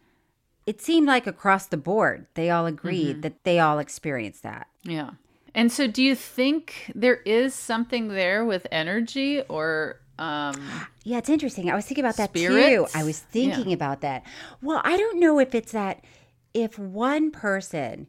[0.67, 3.21] it seemed like across the board they all agreed mm-hmm.
[3.23, 4.67] that they all experienced that.
[4.83, 5.13] Yeah.
[5.55, 10.55] And so do you think there is something there with energy or um
[11.05, 11.71] Yeah, it's interesting.
[11.71, 12.87] I was thinking about that too.
[12.95, 14.25] I was thinking about that.
[14.63, 16.05] Well, I don't know if it's that
[16.55, 18.07] if one person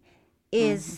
[0.51, 0.95] is Mm-hmm.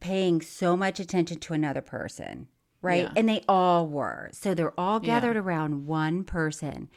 [0.00, 2.48] paying so much attention to another person,
[2.82, 3.04] right?
[3.04, 3.12] Yeah.
[3.16, 4.28] And they all were.
[4.32, 5.06] So they're all Yeah.
[5.06, 6.90] gathered around one person.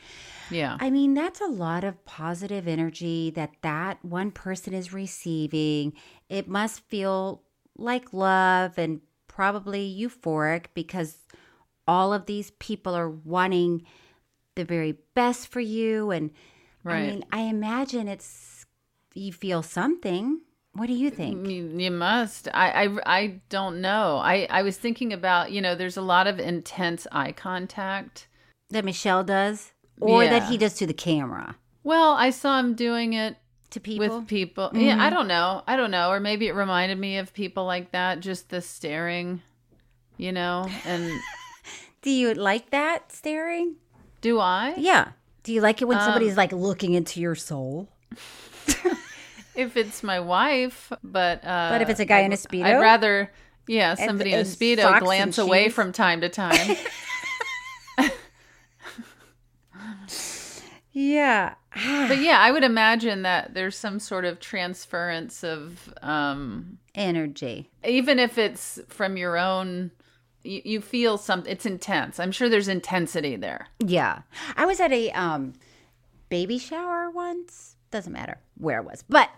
[0.50, 0.76] yeah.
[0.80, 5.94] I mean, that's a lot of positive energy that that one person is receiving.
[6.30, 7.44] It must feel
[7.78, 11.18] like love and probably euphoric because
[11.88, 13.84] all of these people are wanting
[14.56, 16.32] the very best for you and
[16.86, 18.66] I mean, I imagine it's
[19.16, 20.42] you feel something.
[20.74, 21.48] What do you think?
[21.48, 22.48] You, you must.
[22.54, 24.18] I, I I don't know.
[24.18, 28.28] I I was thinking about, you know, there's a lot of intense eye contact.
[28.70, 33.14] That Michel does or that he does to the camera Well, I saw him doing
[33.14, 33.38] it
[33.72, 34.08] to people?
[34.08, 34.20] Mm-hmm.
[34.20, 34.72] with people.
[34.74, 35.64] Yeah, I don't know.
[35.68, 36.10] I don't know.
[36.10, 39.42] Or maybe it reminded me of people like that, just the staring,
[40.18, 40.70] you know?
[40.86, 41.12] And
[42.06, 43.76] do you like that staring?
[44.22, 44.74] do I?
[44.78, 45.10] Yeah.
[45.44, 47.90] Do you like it when Um, somebody's like looking into your soul?
[49.56, 52.66] If it's my wife, but uh But if it's a guy in a Speedo?
[52.66, 53.32] I'd rather
[53.68, 56.76] yeah, somebody in a speedo and glance away from time to time.
[60.98, 61.56] Yeah.
[61.74, 67.70] but yeah, I would imagine that there's some sort of transference of um Energy.
[67.86, 69.92] even if it's from your own
[70.46, 74.22] you, you feel something it's intense i'm sure there's intensity there Yeah.
[74.56, 75.54] I was at a um
[76.30, 77.76] baby shower once.
[77.92, 79.04] Doesn't matter where it was.
[79.08, 79.30] But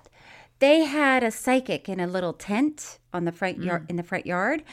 [0.60, 4.26] they had a psychic in a little tent on the front yard in the front
[4.26, 4.64] yard.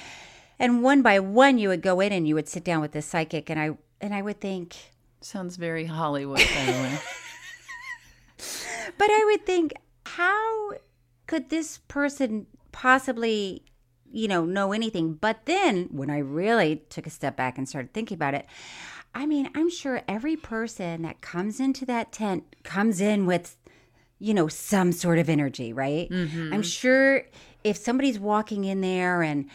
[0.59, 3.03] And one by one you would go in and you would sit down with the
[3.03, 3.71] psychic and I
[4.01, 4.77] and I would think
[5.21, 6.99] sounds very hollywood by the way
[8.99, 9.73] But I would think,
[10.07, 10.73] how
[11.27, 13.65] could this person possibly,
[14.15, 15.15] you know, know anything?
[15.15, 18.47] But then when I really took a step back and started thinking about it,
[19.15, 23.57] I mean, I'm sure every person that comes into that tent comes in with,
[24.19, 26.09] you know, some sort of energy, right?
[26.11, 26.61] I'm mm-hmm.
[26.63, 27.25] sure
[27.65, 29.51] if somebody's walking in there and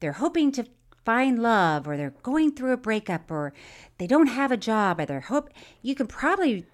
[0.00, 0.66] they're hoping to
[1.04, 3.52] find love or they're going through a breakup or
[3.98, 5.50] they don't have a job or they're hope
[5.82, 6.66] you can probably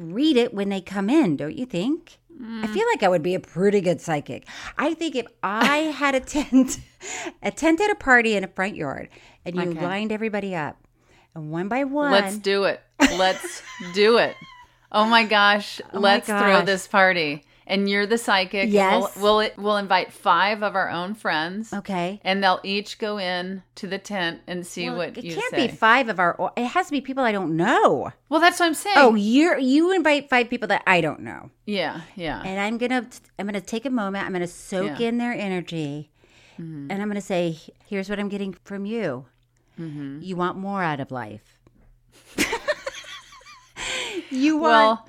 [0.00, 2.16] read it when they come in don't you think?
[2.42, 4.46] I feel like i would be a pretty good psychic.
[4.78, 6.80] I think if i had a tent
[7.42, 9.08] a tent at a party in a front yard
[9.44, 9.80] and you Okay.
[9.84, 10.78] lined everybody up
[11.34, 12.80] and one by one let's do it.
[13.00, 13.62] Let's
[13.94, 14.34] do it.
[14.92, 15.80] Oh my gosh.
[15.92, 16.66] Oh my let's throw gosh.
[16.66, 19.16] this party and you're the psychic Yes.
[19.16, 23.62] we'll, we'll we'll invite five of our own friends okay and they'll each go in
[23.76, 26.52] to the tent and see Well, what it you can't say be five of our
[26.56, 29.56] it has to be people i don't know well that's what i'm saying oh you're
[29.56, 33.06] you invite five people that i don't know yeah yeah and I'm gonna
[33.38, 34.26] I'm gonna take a moment.
[34.26, 35.08] I'm gonna soak Yeah.
[35.08, 36.10] in their energy,
[36.58, 36.90] mm-hmm.
[36.90, 39.26] and I'm gonna say, "Here's what I'm getting from you.
[39.78, 40.20] Mm-hmm.
[40.22, 41.58] You want more out of life.
[44.30, 45.00] you want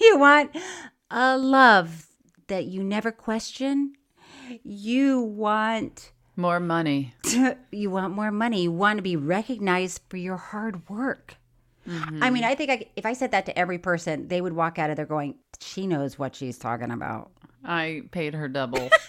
[0.00, 0.56] you want
[1.12, 2.06] a love
[2.48, 3.94] that you never question.
[4.64, 7.14] You want more money
[7.70, 8.62] you want more money.
[8.62, 11.36] You want to be recognized for your hard work."
[12.20, 14.78] I mean, I think I, if I said that to every person, they would walk
[14.78, 17.30] out of there going, "She knows what she's talking about."
[17.64, 18.88] I paid her double.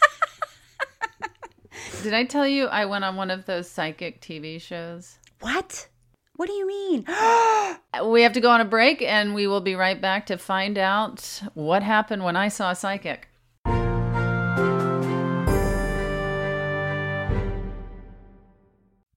[2.03, 5.17] Did I tell you I went on one of those psychic TV shows?
[5.39, 5.87] What?
[6.35, 7.05] What do you mean?
[8.03, 10.79] We have to go on a break and we will be right back to find
[10.79, 13.27] out what happened when I saw a psychic.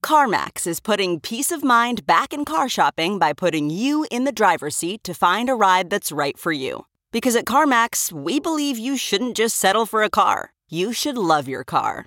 [0.02, 4.30] CarMax is putting peace of mind back in car shopping by putting you in the
[4.30, 6.84] driver's seat to find a ride that's right for you.
[7.12, 11.48] Because at CarMax, we believe you shouldn't just settle for a car, you should love
[11.48, 12.06] your car.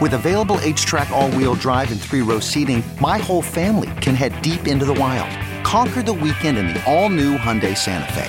[0.00, 4.40] With available HTRAC, all wheel drive, and three row seating, my whole family can head
[4.42, 5.30] deep into the wild.
[5.64, 8.24] Conquer the weekend in the all new Hyundai Santa Fe.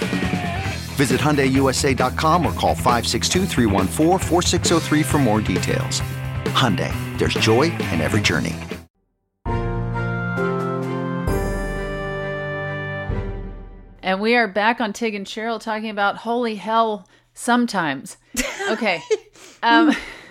[0.95, 3.45] Visit HyundaiUSA.com or call 562
[5.03, 6.01] for more details.
[6.53, 8.55] Hyundai, there's joy in every journey.
[14.03, 18.17] And we are back on Tig and Cheryl talking about holy hell sometimes.
[18.67, 18.99] Okay.
[19.61, 19.95] um,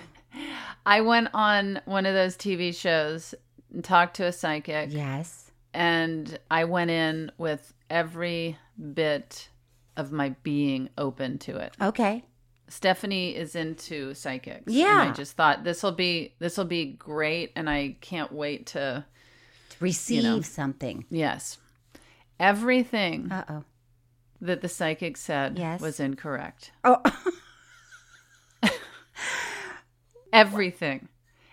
[0.85, 3.33] I went on one of those TV shows
[3.73, 4.91] and talked to a psychic.
[4.93, 5.51] Yes.
[5.73, 8.57] And I went in with every
[8.93, 9.49] bit
[9.97, 11.75] of my being open to it.
[11.81, 12.23] Okay.
[12.67, 14.71] Stephanie is into psychics.
[14.71, 15.01] Yeah.
[15.01, 18.67] And I just thought this will be this will be great and I can't wait
[18.67, 19.05] to
[19.79, 20.41] Receive know.
[20.41, 21.05] something.
[21.09, 21.57] Yes.
[22.39, 23.63] Everything Uh oh.
[24.41, 25.81] that the psychic said Yes.
[25.81, 26.71] was incorrect.
[26.83, 27.01] Oh.
[30.35, 31.07] Everything.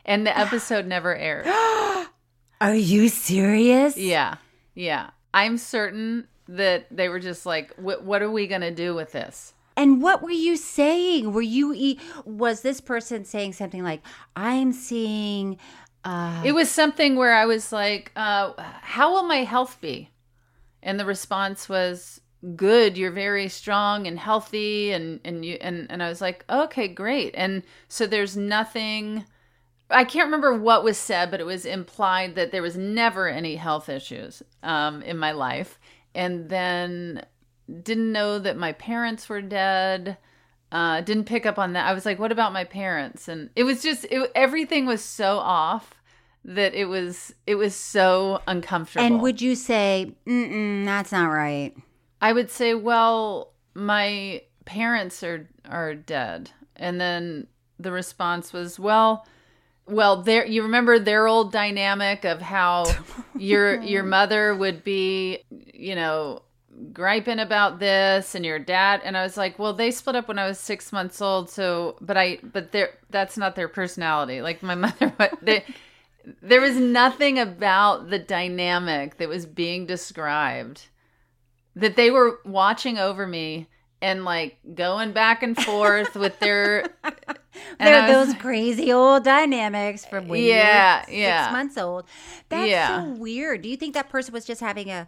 [0.05, 1.47] And the episode never aired.
[2.61, 3.97] Are you serious?
[3.97, 4.37] Yeah.
[4.75, 5.11] Yeah.
[5.33, 9.55] I'm certain that they were just like, "What are we going to do with this?"
[9.77, 11.33] And what were you saying?
[11.33, 14.03] Were you e- was this person saying something like,
[14.37, 15.59] "I'm seeing
[16.05, 20.11] uh It was something where I was like, uh, "How will my health be?"
[20.83, 22.21] And the response was,
[22.57, 22.97] "Good.
[22.97, 27.35] You're very strong and healthy." And and you and and I was like, "Okay, great."
[27.37, 29.25] And so there's nothing.
[29.91, 33.57] I can't remember what was said, but it was implied that there was never any
[33.57, 35.79] health issues um, in my life.
[36.15, 37.25] And then
[37.83, 40.17] didn't know that my parents were dead.
[40.71, 41.87] Uh, didn't pick up on that.
[41.87, 45.39] I was like, "What about my parents?" And it was just it, everything was so
[45.39, 45.95] off
[46.45, 49.05] that it was it was so uncomfortable.
[49.05, 51.75] and would you say, Mm-mm, that's not right?
[52.23, 59.27] I would say, "Well, my parents are are dead," and then the response was, "Well."
[59.85, 62.85] Well, there you remember their old dynamic of how
[63.37, 66.43] your your mother would be, you know,
[66.93, 70.39] griping about this and your dad and I was like, "Well, they split up when
[70.39, 74.41] I was 6 months old, so but I but there that's not their personality.
[74.41, 75.65] Like my mother they
[76.41, 80.87] there was nothing about the dynamic that was being described
[81.77, 83.69] that they were watching over me
[84.01, 86.85] and like going back and forth with their
[87.79, 91.49] There those crazy old dynamics from when Yeah, you were six yeah.
[91.53, 92.05] months old.
[92.49, 93.03] That's Yeah.
[93.05, 93.63] so weird.
[93.63, 95.07] Do you think that person was just having a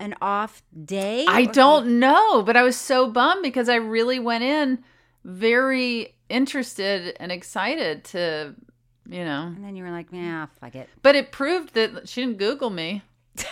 [0.00, 1.24] an off day?
[1.28, 4.82] I don't know, but I was so bummed because I really went in
[5.24, 8.54] very interested and excited to,
[9.08, 9.52] you know.
[9.54, 10.88] And then you were like, yeah, fuck it.
[11.02, 13.02] But it proved that she didn't Google me.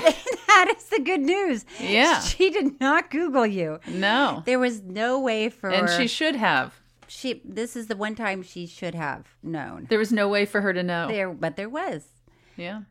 [0.46, 1.64] that is the good news.
[1.80, 2.20] Yeah.
[2.20, 3.80] She did not Google you.
[3.88, 4.42] No.
[4.46, 6.74] There was no way for And she should have.
[7.08, 9.86] she this is the one time she should have known.
[9.90, 11.08] There was no way for her to know.
[11.08, 12.06] There but there was.
[12.56, 12.82] Yeah.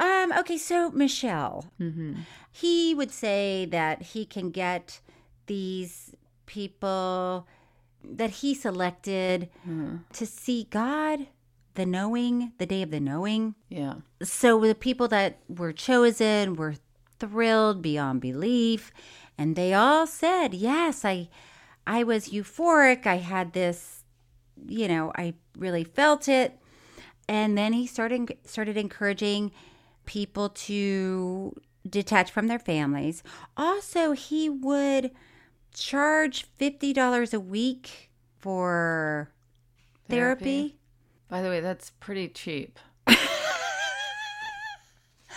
[0.00, 2.14] Um, okay, so Michel, Mm-hmm.
[2.50, 5.00] he would say that he can get
[5.46, 6.14] these
[6.46, 7.46] people
[8.02, 9.96] that he selected Mm-hmm.
[10.14, 11.26] to see God,
[11.74, 13.54] the knowing, the day of the knowing.
[13.68, 13.94] Yeah.
[14.22, 16.74] So the people that were chosen were
[17.18, 18.92] thrilled beyond belief,
[19.38, 21.28] and they all said, "Yes, I,
[21.86, 23.06] I was euphoric.
[23.06, 24.04] I had this,
[24.66, 26.58] you know, I really felt it."
[27.28, 29.52] And then he started started encouraging
[30.04, 31.54] people to
[31.88, 33.22] detach from their families.
[33.56, 35.12] Also, he would
[35.74, 39.30] charge fifty dollars a week for
[40.08, 40.76] therapy.
[41.32, 42.78] By the way, that's pretty cheap.
[43.06, 43.16] I,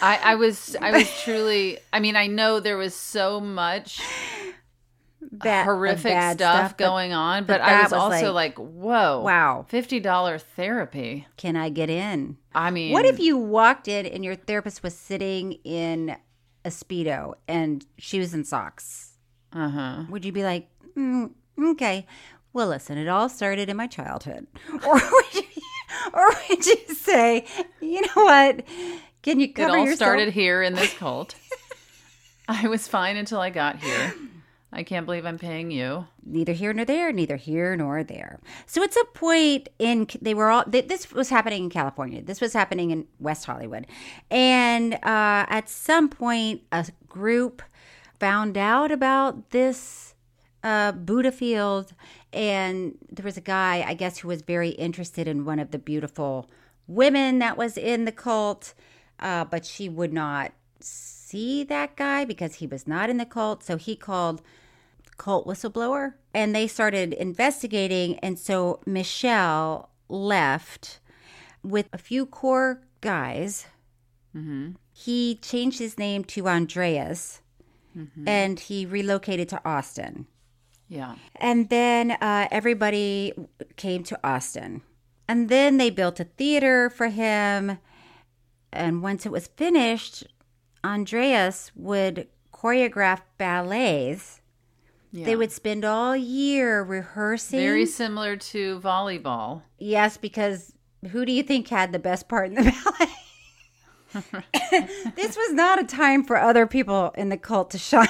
[0.02, 4.02] I was I was truly I mean I know there was so much
[5.22, 8.60] Ba- of horrific bad stuff, but- going on, but but, I was, was also like,
[8.60, 9.66] like, whoa, wow.
[9.70, 11.28] fifty dollar therapy.
[11.38, 12.36] Can I get in?
[12.54, 16.18] I mean, What if you walked in and your therapist was sitting in
[16.66, 19.14] a speedo and shoes and socks?
[19.54, 20.04] Uh huh.
[20.10, 22.06] Would you be like, mm, okay,
[22.56, 24.48] well, listen, it all started in my childhood,
[24.88, 25.42] or would you,
[26.14, 27.46] or would you say,
[27.82, 28.64] you know what?
[29.22, 29.98] Can you cover It all yourself?
[29.98, 31.36] started here in this cult.
[32.48, 34.14] I was fine until I got here.
[34.72, 36.06] I can't believe I'm paying you.
[36.26, 38.40] neither here nor there, neither here nor there.
[38.66, 42.22] So it's a point in they were all th- this was happening in California.
[42.22, 43.88] This was happening in West Hollywood,
[44.30, 47.62] and uh, at some point, a group
[48.20, 50.14] found out about this
[50.64, 51.94] uh, Buddha field,
[52.36, 55.80] and there was a guy, I guess, who was very interested in one of the
[55.80, 56.50] beautiful
[56.88, 58.74] women that was in the cult,
[59.20, 63.64] uh, but she would not see that guy because he was not in the cult.
[63.64, 64.42] So he called
[65.18, 68.20] cult whistleblower and they started investigating.
[68.20, 71.00] And so Michel left
[71.64, 73.66] with a few core guys.
[74.92, 77.42] He changed his name to Andreas
[78.28, 80.28] and he relocated to Austin.
[80.88, 81.16] Yeah.
[81.36, 83.34] And then uh, everybody
[83.76, 84.82] came to Austin.
[85.28, 87.80] And then they built a theater for him.
[88.72, 90.26] And once it was finished,
[90.84, 94.42] Andreas would choreograph ballets.
[95.12, 95.26] Yeah.
[95.26, 97.60] They would spend all year rehearsing.
[97.60, 99.62] Very similar to volleyball.
[99.80, 100.74] yes, because
[101.12, 103.12] who do you think had the best part in the ballet?
[105.16, 108.08] this was not a time for other people in the cult to shine.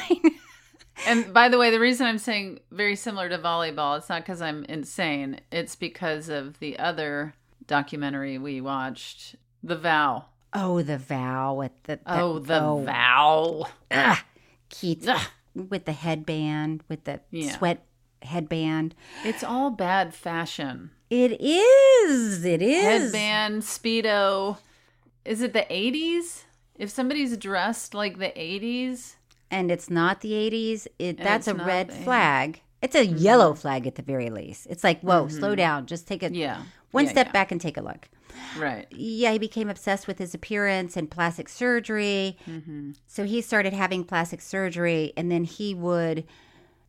[1.07, 4.41] And by the way, the reason I'm saying very similar to volleyball, it's not because
[4.41, 5.39] I'm insane.
[5.51, 7.33] It's because of the other
[7.67, 10.25] documentary we watched, The Vow.
[10.53, 12.83] oh, the vow with the, the Oh, The oh.
[12.85, 13.65] Vow.
[13.91, 14.17] Ugh,
[14.69, 15.27] Keith Ugh.
[15.53, 17.57] with the headband, with the Yeah.
[17.57, 17.85] sweat
[18.21, 18.95] headband.
[19.23, 20.91] It's all bad fashion.
[21.09, 22.45] It is.
[22.45, 22.83] It is.
[23.11, 24.57] Headband, Speedo.
[25.25, 26.43] Is it the 80s?
[26.77, 29.15] If somebody's dressed like the 80s,
[29.55, 30.85] And it's not the 80s.
[30.99, 32.61] It that's it's a red the flag.
[32.81, 34.67] It's a yellow flag at the very least.
[34.69, 35.85] It's like, whoa, slow down.
[35.85, 36.35] Just take a Mm-hmm.
[36.35, 36.61] Yeah.
[36.91, 37.31] one Yeah, step yeah.
[37.31, 38.09] back and take a look.
[38.59, 38.85] right.
[38.91, 42.37] Yeah, he became obsessed with his appearance and plastic surgery.
[42.49, 42.91] Mm-hmm.
[43.07, 46.25] So he started having plastic surgery, and then he would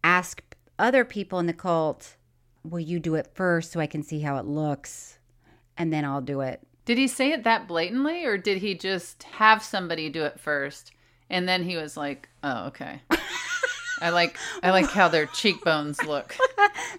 [0.02, 0.42] ask
[0.78, 2.16] other people in the cult,
[2.64, 5.18] "Will you do it first so I can see how it looks,
[5.78, 9.22] and then I'll do it." Did he say it that blatantly or did he just
[9.24, 10.92] have somebody do it first
[11.30, 13.00] and then he was like, "Oh, okay."
[14.00, 16.36] I like I like how their cheekbones look.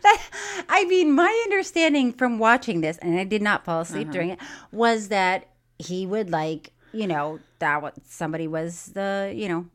[0.03, 0.21] That,
[0.69, 4.13] I mean, my understanding from watching this, and I did not fall asleep uh-huh.
[4.13, 4.39] during it,
[4.71, 5.49] was that
[5.79, 9.65] he would like, you know, that what somebody was the, you know,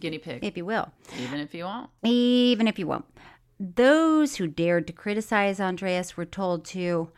[0.00, 0.44] Guinea pig.
[0.44, 0.90] if you will.
[1.20, 1.90] Even if you won't.
[2.02, 3.04] even if you won't.
[3.60, 7.10] Those who dared to criticize Andreas were told to,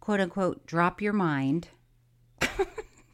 [0.00, 1.68] quote unquote, drop your mind.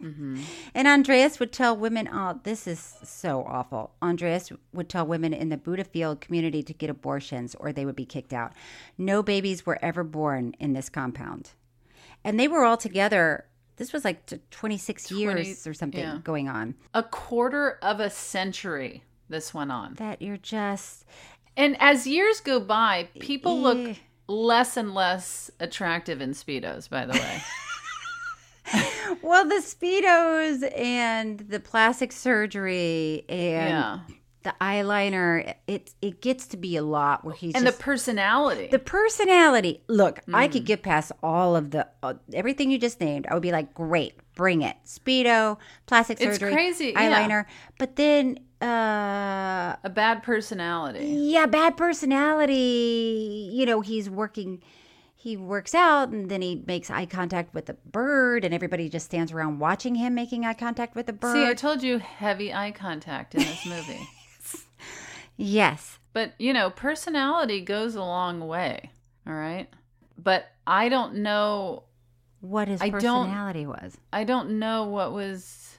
[0.03, 3.92] And Andreas would tell women, oh, this is so awful.
[4.03, 7.96] Andreas would tell women in the Buddha field community to get abortions or they would
[7.96, 8.53] be kicked out.
[8.96, 11.51] No babies were ever born in this compound.
[12.24, 13.44] And they were all together.
[13.76, 16.18] This was like t- 26 years or something yeah.
[16.22, 16.74] going on.
[16.94, 19.94] A quarter of a century this went on.
[19.94, 21.05] That you're just.
[21.57, 23.61] And as years go by, people Eh.
[23.72, 23.96] look
[24.28, 27.42] less and less attractive in speedos, by the way.
[29.22, 33.98] Well, the speedos and the plastic surgery and yeah.
[34.44, 37.24] the eyeliner, it it gets to be a lot.
[37.24, 38.68] Where he's And just, the personality.
[38.70, 39.82] the personality.
[39.88, 40.52] Look, I Mm.
[40.52, 43.26] could get past all of the uh, everything you just named.
[43.28, 44.76] I would be like, great, bring it.
[44.86, 47.26] Speedo, plastic It's surgery, crazy, yeah.
[47.28, 47.44] eyeliner.
[47.78, 51.04] But then, uh, a bad personality.
[51.06, 53.50] yeah, bad personality.
[53.52, 54.62] You know, he's working.
[55.22, 59.04] He works out and then he makes eye contact with the bird, and everybody just
[59.04, 61.34] stands around watching him making eye contact with the bird.
[61.34, 64.08] See, I told you heavy eye contact in this movie.
[65.36, 65.98] yes.
[66.12, 68.90] But, you know, personality goes a long way.
[69.26, 69.68] All right.
[70.16, 71.84] But I don't know.
[72.40, 73.98] What his I don't- personality was.
[74.12, 75.76] I don't know what was.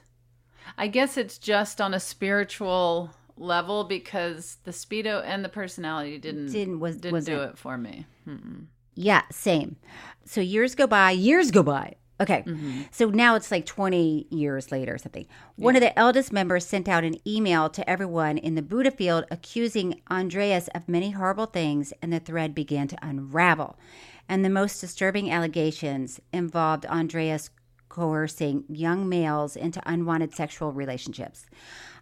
[0.78, 6.52] I guess it's just on a spiritual level because the speedo and the personality didn't
[6.52, 8.06] Didn't- was- didn't do it for me.
[8.26, 8.66] Mm-mm.
[8.94, 9.76] Yeah, same.
[10.24, 11.96] So years go by, years go by.
[12.20, 12.44] Okay.
[12.46, 12.82] Mm-hmm.
[12.92, 15.26] So now it's like 20 years later or something.
[15.56, 19.24] One of the eldest members sent out an email to everyone in the Buddha field
[19.30, 23.76] accusing Andreas of many horrible things, and the thread began to unravel.
[24.28, 27.50] And the most disturbing allegations involved Andreas
[27.88, 31.46] coercing young males into unwanted sexual relationships.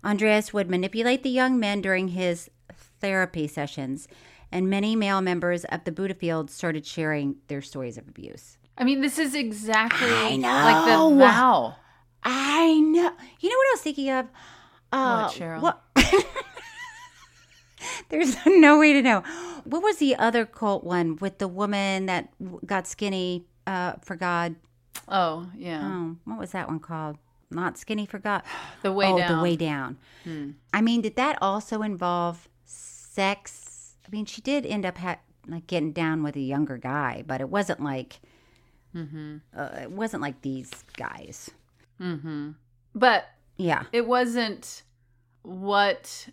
[0.05, 2.51] Andreas would manipulate the young men during his
[3.01, 4.07] therapy sessions,
[4.53, 8.57] and many male members of the Buddha field started sharing their stories of abuse.
[8.77, 11.17] I mean, this is exactly I like the know.
[11.19, 11.75] vow.
[12.23, 13.13] I know.
[13.41, 14.27] You know what I was thinking of?
[14.93, 15.61] Uh, What, Cheryl?
[15.61, 15.83] What?
[18.09, 19.23] There's no way to know.
[19.65, 22.31] What was the other cult one with the woman that
[22.67, 24.57] got skinny uh, for God?
[25.09, 25.81] Oh, yeah.
[25.85, 27.17] Oh, what was that one called?
[27.51, 28.43] Not skinny for God.
[28.83, 29.37] The way oh, down.
[29.37, 29.99] the way down.
[30.73, 33.70] I mean, did that also involve sex?
[34.11, 37.41] I mean, she did end up ha- like getting down with a younger guy, but
[37.41, 38.21] it wasn't like
[38.97, 41.51] uh, it wasn't like these guys.
[42.01, 42.51] Mm-hmm.
[42.95, 43.85] But Yeah.
[43.93, 44.83] it wasn't
[45.43, 46.29] what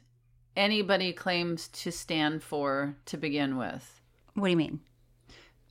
[0.55, 4.01] anybody claims to stand for to begin with.
[4.33, 4.79] What do you mean?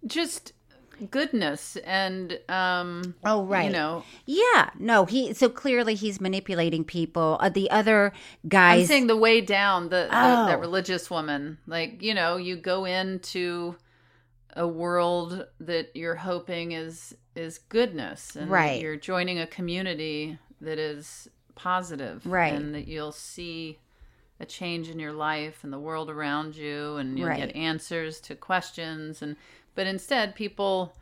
[0.06, 0.52] Just
[1.10, 3.66] goodness and um Oh, right.
[3.66, 7.36] you know Yeah, no, he so clearly he's manipulating people.
[7.40, 8.12] Uh, the other
[8.48, 10.46] guys i'm saying the way down the, the Oh.
[10.46, 13.76] that religious woman like you know you go into
[14.54, 18.80] a world that you're hoping is is goodness and Right.
[18.80, 22.54] you're joining a community that is positive Right.
[22.54, 23.78] and that you'll see
[24.40, 27.38] a change in your life and the world around you and you'll Right.
[27.46, 29.36] get answers to questions and
[29.76, 30.92] but instead people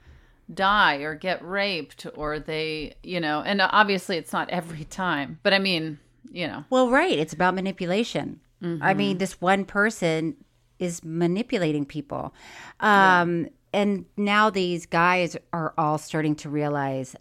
[0.52, 5.54] die or get raped or they you know and obviously it's not every time but
[5.54, 5.98] i mean
[6.30, 8.40] you know well, right, it's about manipulation.
[8.62, 8.96] I Mm-hmm.
[8.98, 10.36] mean, this one person
[10.78, 12.32] is manipulating people,
[12.80, 17.14] um, and now these guys are all starting to realize,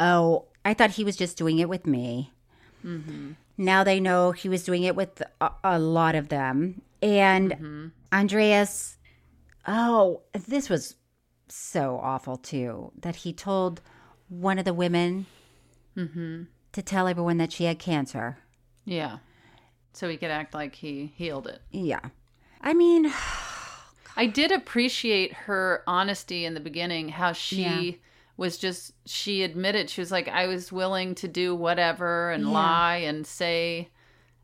[0.00, 2.32] oh, I thought he was just doing it with me.
[2.84, 3.32] Mm-hmm.
[3.58, 6.80] Now they know he was doing it with a, a lot of them.
[7.02, 7.86] And Mm-hmm.
[8.12, 8.96] Andreas,
[9.66, 10.96] oh, this was
[11.48, 13.80] so awful too that he told
[14.28, 15.26] one of the women
[15.96, 16.42] Mm-hmm.
[16.72, 18.38] to tell everyone that she had cancer.
[18.84, 19.18] Yeah.
[19.92, 21.60] So he could act like he healed it.
[21.70, 22.00] Yeah.
[22.60, 23.12] I mean,
[24.16, 27.90] I did appreciate her honesty in the beginning, how she Yeah.
[28.36, 32.50] was just, she admitted, she was like, I was willing to do whatever and Yeah.
[32.50, 33.90] lie and say.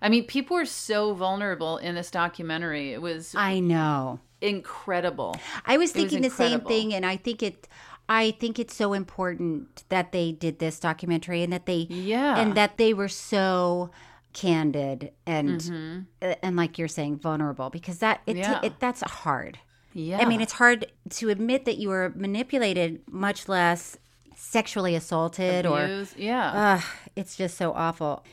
[0.00, 2.92] I mean, people were so vulnerable in this documentary.
[2.92, 4.20] It was I know.
[4.40, 5.36] Incredible.
[5.66, 7.68] I was It was thinking the same thing, and I think it.
[8.08, 12.36] I think it's so important that they did this documentary and that they Yeah.
[12.40, 13.90] and that they were so
[14.32, 16.06] candid and Mhm.
[16.22, 18.60] uh, and like you're saying vulnerable because that it, Yeah.
[18.64, 19.58] it that's hard.
[19.92, 20.18] Yeah.
[20.18, 23.96] I mean, it's hard to admit that you were manipulated, much less
[24.36, 26.78] sexually assaulted or yeah.
[26.78, 26.84] Ugh,
[27.16, 28.24] it's just so awful.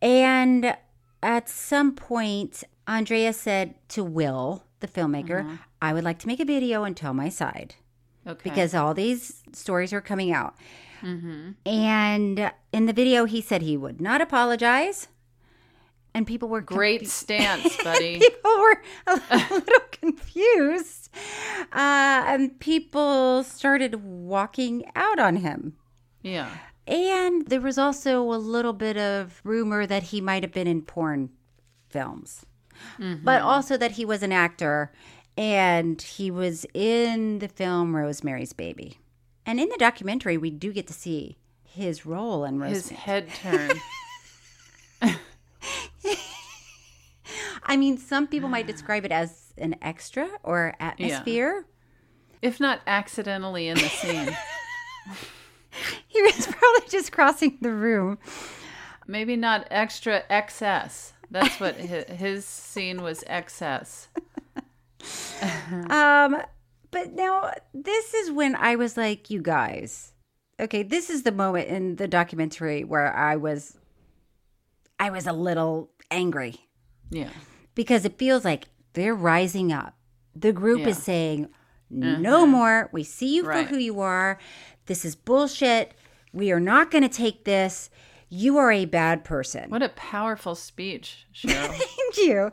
[0.00, 0.76] And
[1.22, 6.44] at some point, Andrea said to Will, the filmmaker, I would like to make a
[6.44, 7.74] video and tell my side
[8.26, 8.50] Okay.
[8.50, 10.54] because all these stories are coming out.
[11.00, 11.54] Mhm.
[11.66, 15.08] And in the video, he said he would not apologize.
[16.14, 18.18] And people were Great confu- stance, buddy.
[18.20, 19.14] people were a
[19.50, 21.08] little confused.
[21.72, 25.74] Uh, and people started walking out on him.
[26.22, 26.50] yeah.
[26.84, 30.82] And there was also a little bit of rumor that he might have been in
[30.82, 31.30] porn
[31.88, 32.44] films,
[32.98, 33.24] Mm-hmm.
[33.24, 34.92] but also that he was an actor
[35.36, 38.98] and he was in the film Rosemary's Baby.
[39.46, 43.72] And in the documentary, we do get to see his role in His head turn.
[47.64, 51.64] I mean, some people might describe it as an extra or atmosphere.
[52.42, 54.36] if not accidentally in the scene.
[56.06, 58.18] He was probably just crossing the room.
[59.06, 61.14] Maybe not extra excess.
[61.32, 64.08] That's what his, his scene was excess.
[65.90, 66.36] Um,
[66.90, 70.12] but now this is when I was like, you guys,
[70.60, 73.78] okay, this is the moment in the documentary where I was,
[75.00, 76.60] I was a little angry
[77.10, 77.30] Yeah.
[77.74, 79.94] because it feels like they're rising up.
[80.36, 80.88] The group Yeah.
[80.88, 81.48] is saying,
[81.90, 82.88] no more.
[82.92, 83.66] We see you Right.
[83.66, 84.38] for who you are.
[84.86, 85.94] This is bullshit.
[86.32, 87.90] We are not going to take this.
[88.34, 89.68] You are a bad person.
[89.68, 91.26] What a powerful speech.
[91.36, 92.50] Thank you.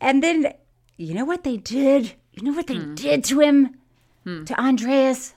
[0.00, 0.52] and then,
[0.96, 2.12] you know what they did?
[2.32, 2.94] You know what they Hmm.
[2.94, 3.78] did to him?
[4.24, 5.34] To Andreas?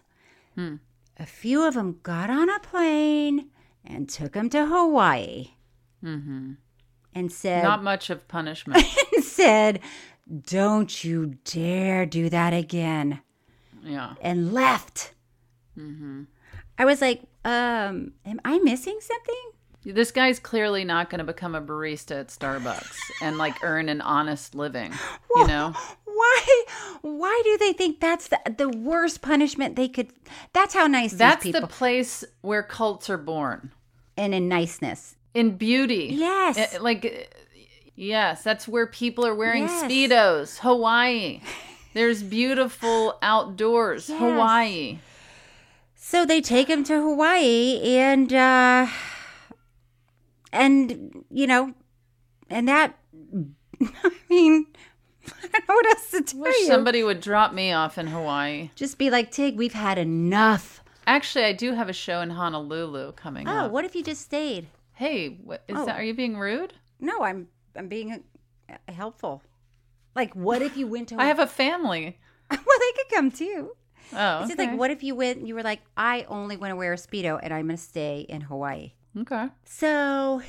[0.56, 3.50] A few of them got on a plane
[3.84, 5.54] and took him to Hawaii.
[6.04, 6.58] And
[7.32, 8.84] said, Not much of punishment.
[9.16, 9.80] and said,
[10.47, 13.22] Don't you dare do that again.
[13.84, 14.14] Yeah.
[14.22, 15.14] And left.
[15.78, 16.24] Mm-hmm.
[16.80, 19.36] I was like, um, am I missing something?
[19.94, 24.02] This guy's clearly not going to become a barista at Starbucks and like earn an
[24.02, 24.94] honest living.
[25.36, 25.74] You know?
[26.06, 26.64] Why?
[27.02, 30.12] Why do they think that's the, the worst punishment they could?
[30.54, 33.72] That's how nice That's the place where cults are born.
[34.18, 35.16] and in niceness.
[35.34, 36.10] In beauty.
[36.18, 36.58] Yes.
[36.58, 37.24] Eh, Like, eh,
[37.96, 39.84] yes, that's where people are wearing Yes.
[39.84, 40.60] Speedos.
[40.60, 41.42] Hawaii.
[41.94, 44.10] There's beautiful outdoors.
[44.10, 44.20] Yes.
[44.20, 45.00] Hawaii.
[46.10, 48.88] So they take him to Hawaii, and uh,
[50.51, 51.76] and you know,
[52.49, 52.97] and that.
[53.80, 54.66] I mean,
[55.28, 56.66] I don't know what else to tell Wish you.
[56.66, 58.72] somebody would drop me off in Hawaii.
[58.74, 59.55] Just be like Tig.
[59.55, 60.84] We've had enough.
[61.05, 63.72] Actually, I do have a show in Honolulu coming Oh, up.
[63.72, 64.66] what if you just stayed?
[64.93, 65.86] Hey, what, is Oh.
[65.86, 65.95] that?
[65.99, 66.74] Are you being rude?
[66.99, 68.24] No, I'm I'm being
[68.68, 69.43] uh, helpful.
[70.16, 71.22] Like, what if you went to?
[71.22, 72.18] I have a family.
[72.49, 73.76] well, they could come too.
[74.14, 74.68] Oh, It's okay.
[74.68, 75.45] like, what if you went?
[75.45, 78.26] You were like, I only want to wear a speedo, and I'm going to stay
[78.30, 78.93] in Hawaii.
[79.18, 79.47] Okay.
[79.66, 80.41] So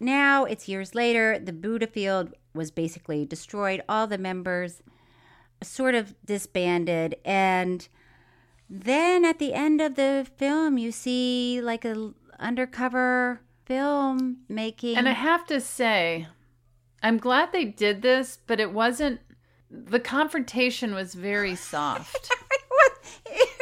[0.00, 1.38] now it's years later.
[1.38, 3.82] The Buddha field was basically destroyed.
[3.88, 4.82] All the members
[5.62, 7.86] sort of disbanded, and
[8.68, 14.96] then at the end of the film, you see like a undercover film making.
[14.96, 16.26] And I have to say,
[17.02, 19.20] I'm glad they did this, but it wasn't.
[19.70, 22.30] The confrontation was very soft.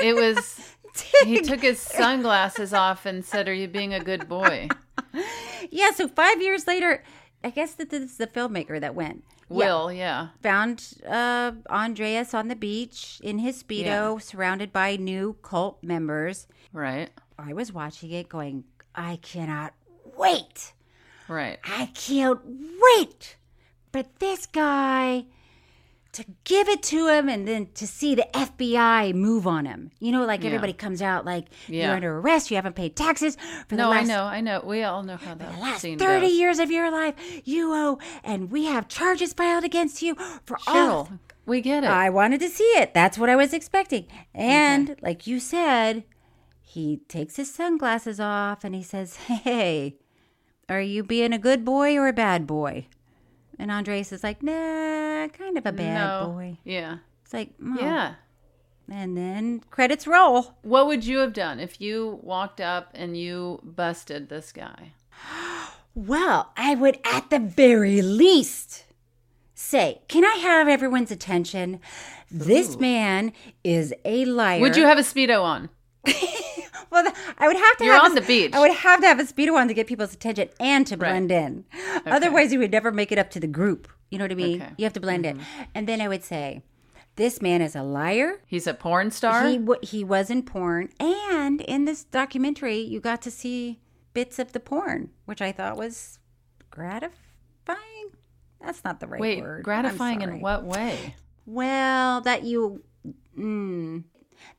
[0.02, 0.60] it was.
[1.24, 4.68] He took his sunglasses off and said, "Are you being a good boy?"
[5.70, 5.90] yeah.
[5.92, 7.02] So five years later,
[7.42, 9.24] I guess that this is the filmmaker that went.
[9.48, 9.56] Yeah.
[9.56, 10.28] Will, yeah.
[10.42, 14.18] found uh, Andreas on the beach in his speedo, Yeah.
[14.18, 16.46] surrounded by new cult members.
[16.72, 17.10] Right.
[17.38, 19.74] I was watching it, going, I cannot
[20.16, 20.72] wait.
[21.28, 21.58] Right.
[21.64, 23.36] I can't wait
[23.92, 25.26] But this guy
[26.12, 29.90] to give it to him and then to see the FBI move on him.
[29.98, 30.48] You know, like Yeah.
[30.48, 31.86] everybody comes out like Yeah.
[31.86, 33.36] you're under arrest, you haven't paid taxes
[33.66, 34.60] for the No, I know, I know.
[34.64, 36.36] We all know how that last scene 30 goes.
[36.36, 41.06] years of your life you owe and we have charges filed against you for all
[41.06, 41.88] Cheryl, we get it.
[41.90, 42.92] I wanted to see it.
[42.92, 44.06] That's what I was expecting.
[44.34, 46.04] And like you said,
[46.60, 49.96] he takes his sunglasses off and he says, Hey,
[50.68, 52.86] are you being a good boy or a bad boy?
[53.58, 56.32] And Andres is like, Nah, kind of a bad no.
[56.32, 56.58] boy.
[56.64, 56.98] Yeah.
[57.24, 57.76] It's like, oh.
[57.80, 58.14] Yeah.
[58.90, 60.54] And then credits roll.
[60.62, 64.92] What would you have done if you walked up and you busted this guy?
[65.94, 68.84] Well, I would at the very least
[69.54, 71.80] say, Can I have everyone's attention?
[72.30, 74.60] This man is a liar.
[74.60, 75.68] Would you have a speedo on?
[76.90, 78.52] Well, I would have to You're have on a- the beach.
[78.52, 81.32] I would have to have a speedo on to get people's attention and to blend
[81.32, 81.64] in.
[82.04, 83.88] Otherwise, you would never make it up to the group.
[84.10, 84.56] You know what I mean?
[84.56, 84.64] Okay.
[84.66, 84.74] Mm-hmm.
[84.76, 85.40] You have to blend in.
[85.74, 86.62] And then I would say,
[87.16, 88.42] this man is a liar.
[88.46, 89.46] He's a porn star.
[89.48, 93.80] He w- he was in porn, and in this documentary, you got to see
[94.12, 96.18] bits of the porn, which I thought was
[96.70, 98.10] gratifying.
[98.60, 99.62] That's not the right Wait, word.
[99.64, 101.14] Gratifying in what way?
[101.46, 102.82] Well, that you,
[103.38, 104.04] mm,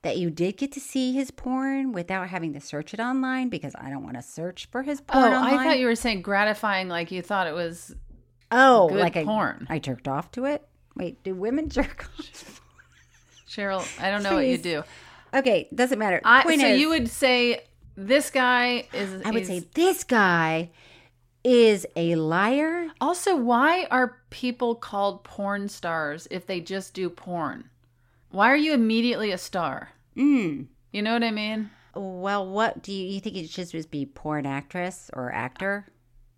[0.02, 3.74] that you did get to see his porn without having to search it online because
[3.80, 5.34] I don't want to search for his porn.
[5.34, 5.60] Oh, porn.
[5.60, 7.96] I thought you were saying gratifying like you thought it was
[8.52, 9.68] oh good like porn.
[9.70, 10.68] I, jerked off to it.
[10.96, 12.62] Wait, do women jerk off?
[13.48, 14.84] Cheryl, I don't know what you do.
[15.34, 16.22] Okay, doesn't matter.
[16.24, 17.64] I, Point so is, you would say
[17.96, 20.72] this guy is I would say this guy
[21.44, 22.88] is a liar.
[23.02, 27.70] Also, why are people called porn stars if they just do porn?
[28.34, 29.92] Why are you immediately a star?
[30.18, 30.66] Mm.
[30.92, 31.70] You know what I mean?
[31.94, 35.86] Well, what do you, you think it should just be porn actress or actor?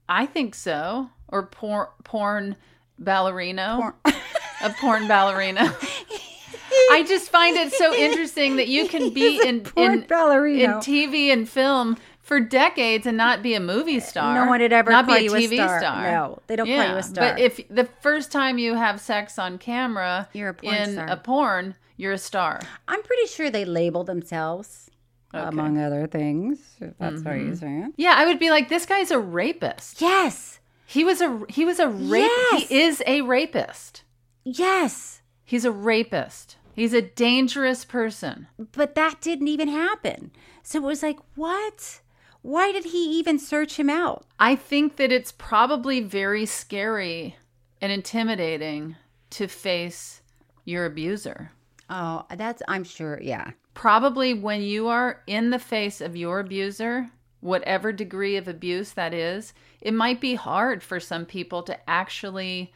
[0.10, 1.10] I think so.
[1.30, 2.58] Or por- porn
[3.02, 3.94] ballerino.
[4.62, 5.74] a porn ballerina.
[6.92, 10.72] I just find it so interesting that you can be in porn in, in.
[10.82, 14.36] TV and film for decades and not be a movie star.
[14.36, 16.12] No one would ever not call be a you a TV star.
[16.12, 17.32] No, they don't call you a star.
[17.32, 21.08] But if the first time you have sex on camera You're a porn in star.
[21.08, 22.62] a porn, you're a star.
[22.88, 24.90] I'm pretty sure they label themselves,
[25.34, 26.60] among other things.
[26.80, 27.46] If that's what Mm-hmm.
[27.48, 27.94] you're saying.
[27.98, 30.02] Yeah, I would be like, this guy's a rapist.
[30.02, 32.30] Yes, He was a he was a rape.
[32.52, 32.68] Yes.
[32.70, 34.04] He is a rapist.
[34.44, 36.58] yes, He's a rapist.
[36.74, 38.48] He's a dangerous person.
[38.74, 40.32] but that didn't even happen.
[40.64, 42.02] So it was like, what?
[42.42, 44.26] Why did he even search him out?
[44.40, 47.38] I think that it's probably very scary
[47.82, 48.96] and intimidating
[49.32, 50.22] to face
[50.64, 51.52] your abuser.
[51.90, 53.20] Oh, that's I'm sure.
[53.22, 57.10] Yeah, Probably when you are in the face of your abuser,
[57.42, 62.74] whatever degree of abuse that is, it might be hard for some people to actually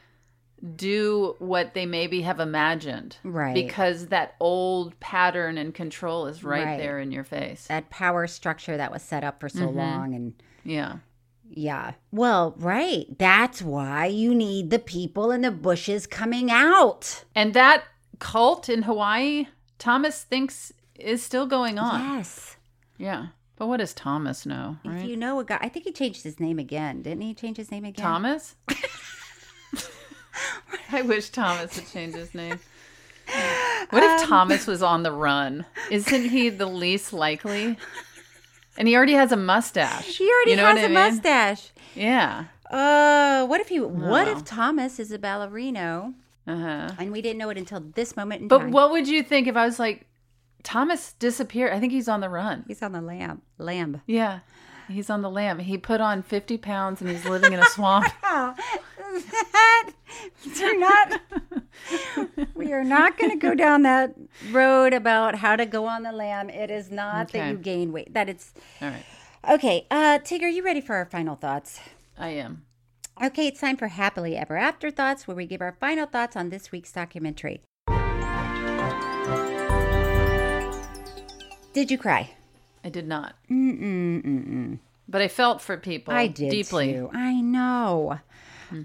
[0.76, 3.18] do what they maybe have imagined.
[3.24, 3.56] Right.
[3.56, 6.78] Because that old pattern and control is right, Right.
[6.78, 7.68] there in your face.
[7.68, 9.78] that power structure that was set up for so Mm-hmm.
[9.78, 10.34] long, and
[10.66, 10.98] Yeah.
[11.50, 11.94] yeah.
[12.12, 13.06] Well, right.
[13.18, 17.24] That's why you need the people in the bushes coming out.
[17.34, 17.86] And that
[18.20, 19.48] cult in Hawaii,
[19.78, 22.18] Thomas thinks is still going on.
[22.18, 22.58] Yes.
[22.98, 23.28] Yeah.
[23.56, 26.40] But what does Thomas know, If you know a guy, I think he changed his
[26.40, 27.02] name again.
[27.02, 28.06] Didn't he change his name again?
[28.06, 28.56] Thomas?
[30.92, 32.60] I wish Thomas had changed his name.
[33.90, 35.66] What if Um, Thomas was on the run?
[35.92, 37.78] Isn't he the least likely?
[38.78, 40.18] And he already has a mustache.
[40.18, 40.94] He already You know has a mean?
[40.94, 41.72] mustache.
[41.96, 42.46] Yeah.
[42.72, 43.80] Uh, what if he?
[43.80, 46.14] What if Thomas is a ballerino
[46.50, 46.90] Uh-huh.
[46.98, 48.72] and we didn't know it until this moment But time?
[48.72, 50.08] what would you think if I was like,
[50.64, 51.72] Thomas disappeared?
[51.74, 52.66] I think he's on the run.
[52.68, 53.42] He's on the lamb.
[53.58, 54.02] Lamb.
[54.08, 54.40] Yeah.
[54.88, 55.60] He's on the lamb.
[55.60, 58.08] He put on 50 pounds and he's living in a swamp.
[58.22, 58.56] that
[60.58, 61.22] we're not.
[62.56, 64.16] we are not going to go down that
[64.52, 66.50] road about how to go on the lamb.
[66.50, 68.14] It is not that you gain weight.
[68.14, 69.06] That it's All right.
[69.52, 69.86] okay.
[69.92, 71.80] Uh, Tig, are you ready for our final thoughts?
[72.18, 72.64] I am.
[73.22, 76.50] Okay, it's time for happily ever after thoughts, where we give our final thoughts on
[76.50, 77.62] this week's documentary.
[81.74, 82.32] Did you cry?
[82.84, 83.36] I did not.
[83.52, 84.80] Mm-mm-mm-mm.
[85.10, 86.94] But I felt for people I did deeply.
[86.94, 87.10] too.
[87.14, 88.20] I know.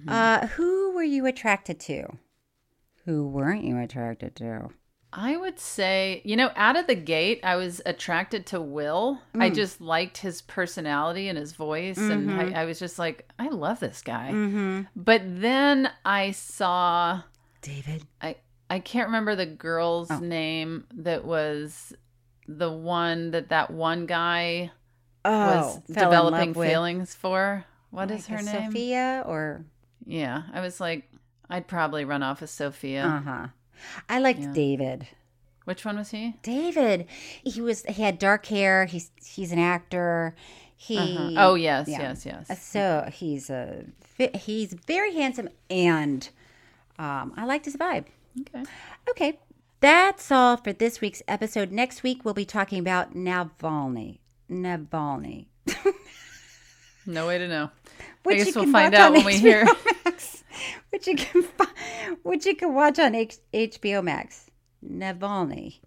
[0.08, 2.06] Uh, who were you attracted to?
[3.04, 4.70] Who weren't you attracted to?
[5.16, 9.20] I would say, you know, out of the gate, I was attracted to Will.
[9.34, 9.54] I Mm.
[9.54, 11.96] just liked his personality and his voice.
[11.98, 12.54] And Mhm.
[12.56, 14.30] I, I was just like, I love this guy.
[14.32, 14.88] Mhm.
[14.96, 17.22] But then I saw
[17.62, 18.04] David.
[18.20, 18.36] I,
[18.68, 20.18] I can't remember the girl's Oh.
[20.18, 21.92] name that was
[22.48, 24.72] the one that that one guy
[25.24, 27.64] Oh, was developing feelings for.
[27.90, 28.72] What is Like her name?
[28.72, 29.64] Sophia or
[30.04, 31.08] Yeah, I was like,
[31.48, 33.04] I'd probably run off with Sophia.
[33.06, 33.46] uh huh.
[34.08, 34.52] I liked Yeah.
[34.52, 35.06] David.
[35.64, 36.34] Which one was he?
[36.42, 37.06] David.
[37.42, 37.84] He was.
[37.88, 38.84] He had dark hair.
[38.84, 40.34] He's he's an actor.
[40.76, 40.98] He.
[40.98, 41.34] Uh-huh.
[41.38, 42.60] Oh, yes, yes, yes.
[42.62, 43.84] So he's a
[44.34, 46.28] he's very handsome and
[46.98, 48.04] um, I liked his vibe.
[48.40, 48.64] Okay.
[49.10, 49.38] Okay.
[49.80, 51.72] That's all for this week's episode.
[51.72, 54.18] Next week we'll be talking about Navalny.
[54.50, 55.46] Navalny.
[57.06, 57.70] No way to know.
[58.24, 59.64] Which I you guess we'll can find out on when we hear.
[60.04, 60.44] Max.
[60.90, 61.44] which you can
[62.22, 64.50] which you can watch on H- HBO Max.
[64.86, 65.80] Navalny.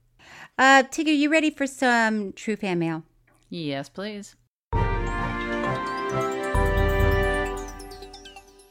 [0.57, 3.03] Uh, Tigger, you ready for some true fan mail?
[3.49, 4.35] Yes, please.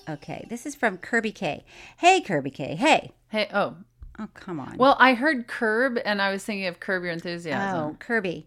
[0.08, 1.64] Okay, this is from Kirby K.
[1.96, 2.76] Hey, Kirby K.
[2.76, 3.12] Hey.
[3.28, 3.74] Hey, oh,
[4.18, 4.76] Oh, come on.
[4.78, 7.78] well, I heard Curb, and I was thinking of Curb Your enthusiasm.
[7.80, 7.96] oh.
[7.98, 8.46] Kirby.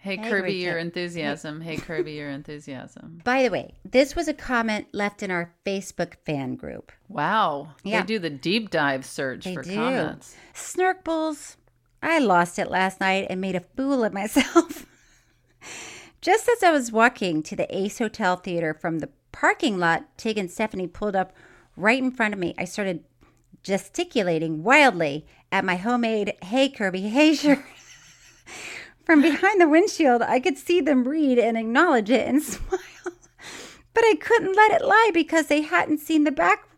[0.00, 1.60] Hey, hey, Kirby, your enthusiasm.
[1.60, 3.20] Hey, Kirby, your enthusiasm.
[3.24, 6.90] By the way, this was a comment left in our Facebook fan group.
[7.08, 7.70] Wow.
[7.84, 8.00] Yeah.
[8.00, 9.74] They do the deep dive search They for do.
[9.74, 10.36] comments.
[10.54, 11.56] Snark Bulls.
[12.02, 14.86] I lost it last night and made a fool of myself.
[16.22, 20.38] Just as I was walking to the Ace Hotel Theater from the parking lot, Tig
[20.38, 21.32] and Stephanie pulled up
[21.76, 22.54] right in front of me.
[22.58, 23.04] I started
[23.62, 27.58] gesticulating wildly at my homemade Hey Kirby, hey shirt.
[29.04, 32.80] From behind the windshield, I could see them read and acknowledge it and smile.
[33.92, 36.68] But I couldn't let it lie because they hadn't seen the back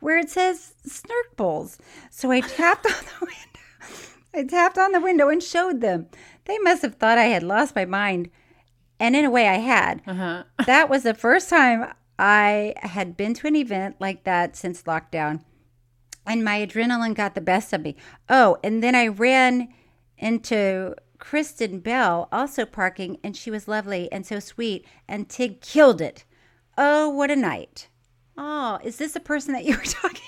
[0.00, 1.78] where it says Snark Bowls.
[2.10, 3.36] So I tapped on the window.
[4.34, 6.08] I tapped on the window and showed them.
[6.46, 8.30] They must have thought I had lost my mind.
[8.98, 10.02] And in a way, I had.
[10.06, 10.44] Uh-huh.
[10.66, 15.42] that was the first time I had been to an event like that since lockdown.
[16.26, 17.96] And my adrenaline got the best of me.
[18.28, 19.68] Oh, and then I ran
[20.18, 24.84] into Kristen Bell, also parking, and she was lovely and so sweet.
[25.06, 26.24] And Tig killed it.
[26.76, 27.86] Oh, what a night.
[28.36, 30.20] Oh, is this the person that you were talking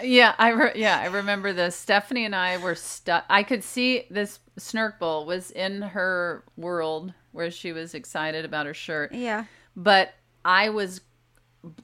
[0.00, 1.74] Yeah, I re- yeah, I remember this.
[1.74, 3.24] Stephanie and I were stuck.
[3.28, 8.66] I could see this snark bull was in her world where she was excited about
[8.66, 9.12] her shirt.
[9.12, 9.46] Yeah.
[9.74, 11.00] But I was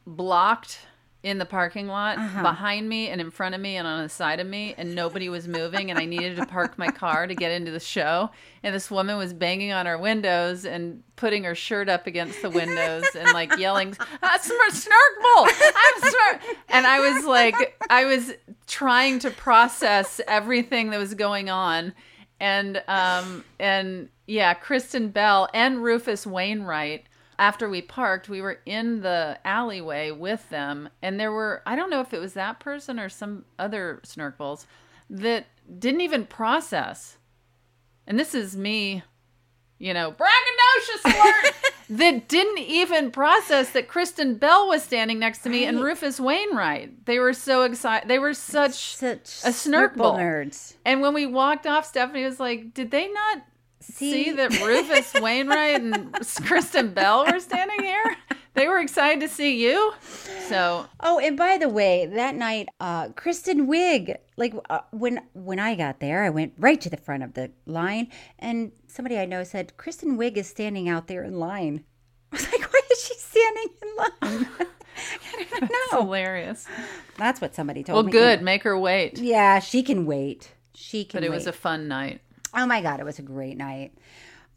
[0.06, 0.78] blocked
[1.22, 2.42] in the parking lot Uh-huh.
[2.42, 5.28] behind me and in front of me and on the side of me and nobody
[5.28, 8.30] was moving and I needed to park my car to get into the show.
[8.64, 12.50] And this woman was banging on our windows and putting her shirt up against the
[12.50, 15.46] windows and like yelling "Ah, sm- snark bull
[15.76, 18.32] I'm and I was like I was
[18.66, 21.94] trying to process everything that was going on.
[22.40, 27.06] And um and yeah Kristen Bell and Rufus Wainwright
[27.42, 31.90] after we parked we were in the alleyway with them and there were I don't
[31.90, 34.64] know if it was that person or some other snorkels
[35.10, 35.46] that
[35.80, 37.16] didn't even process
[38.06, 39.02] and this is me
[39.80, 41.54] you know braggadocious alert
[41.90, 47.06] that didn't even process that Kristen Bell was standing next to me and Rufus Wainwright
[47.06, 50.16] they were so excited they were such Such a ball.
[50.16, 50.76] nerds.
[50.84, 53.42] and when we walked off, Stephanie was like, "Did they not
[53.82, 54.32] see, See?
[54.32, 56.12] that Rufus Wainwright and
[56.44, 58.16] Kristen Bell were standing here?
[58.54, 59.92] They were excited to see you."
[60.48, 65.58] So Oh, and by the way, that night, uh, Kristen Wiig, like uh, when when
[65.58, 68.08] I got there, I went right to the front of the line,
[68.38, 71.84] and somebody I know said Kristen Wiig is standing out there in line.
[72.32, 74.48] I was like, why is she standing in line?
[75.34, 76.02] I don't it's know.
[76.02, 76.66] hilarious.
[77.16, 78.12] That's what somebody told Well, me.
[78.12, 78.42] Well, good.
[78.42, 79.18] Make her wait.
[79.18, 80.52] Yeah, she can wait.
[80.74, 81.18] She can.
[81.18, 81.36] But it wait.
[81.36, 82.20] was a fun night.
[82.54, 83.92] Oh my god, it was a great night.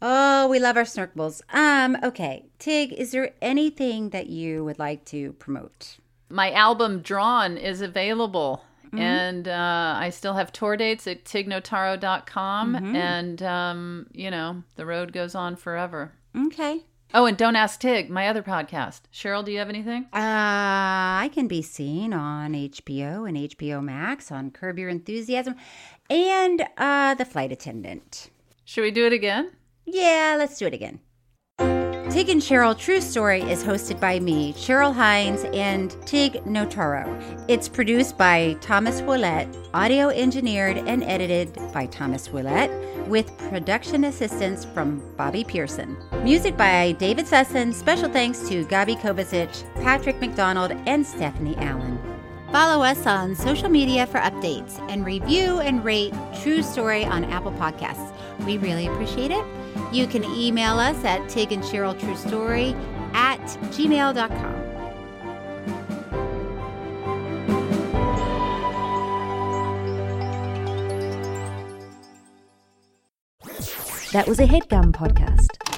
[0.02, 1.40] Oh, we love our snorkels.
[1.52, 2.44] Um, okay.
[2.58, 5.96] Tig, is there anything that you would like to promote?
[6.28, 8.62] My album Drawn is available.
[8.86, 8.98] Mm-hmm.
[8.98, 12.74] And uh, I still have tour dates at tignotaro.com.
[12.74, 12.96] Mm-hmm.
[12.96, 16.12] And, um, you know, the road goes on forever.
[16.36, 16.82] Okay.
[17.14, 19.02] Oh, and Don't Ask Tig, my other podcast.
[19.12, 20.02] Cheryl, do you have anything?
[20.12, 25.54] Uh, I can be seen on HBO and HBO Max on Curb Your Enthusiasm
[26.10, 28.30] and uh, The Flight Attendant.
[28.64, 29.52] Should we do it again?
[29.84, 31.00] Yeah, let's do it again.
[32.16, 37.44] Tig and Cheryl True Story is hosted by me, Cheryl Hines, and Tig Notaro.
[37.48, 42.70] It's produced by Thomas Willett, audio engineered and edited by Thomas Willett,
[43.06, 45.96] with production assistance from Bobby Pearson.
[46.22, 47.74] Music by David Sussin.
[47.74, 52.15] Special thanks to Gabi Kovacic, Patrick McDonald, and Stephanie Allen.
[52.56, 57.52] Follow us on social media for updates and review and rate True Story on Apple
[57.52, 58.10] Podcasts.
[58.46, 59.44] We really appreciate it.
[59.92, 62.74] You can email us at Tig and Cheryl True Story
[63.12, 63.42] at
[63.74, 64.54] gmail.com.
[74.12, 75.75] That was a headgum podcast.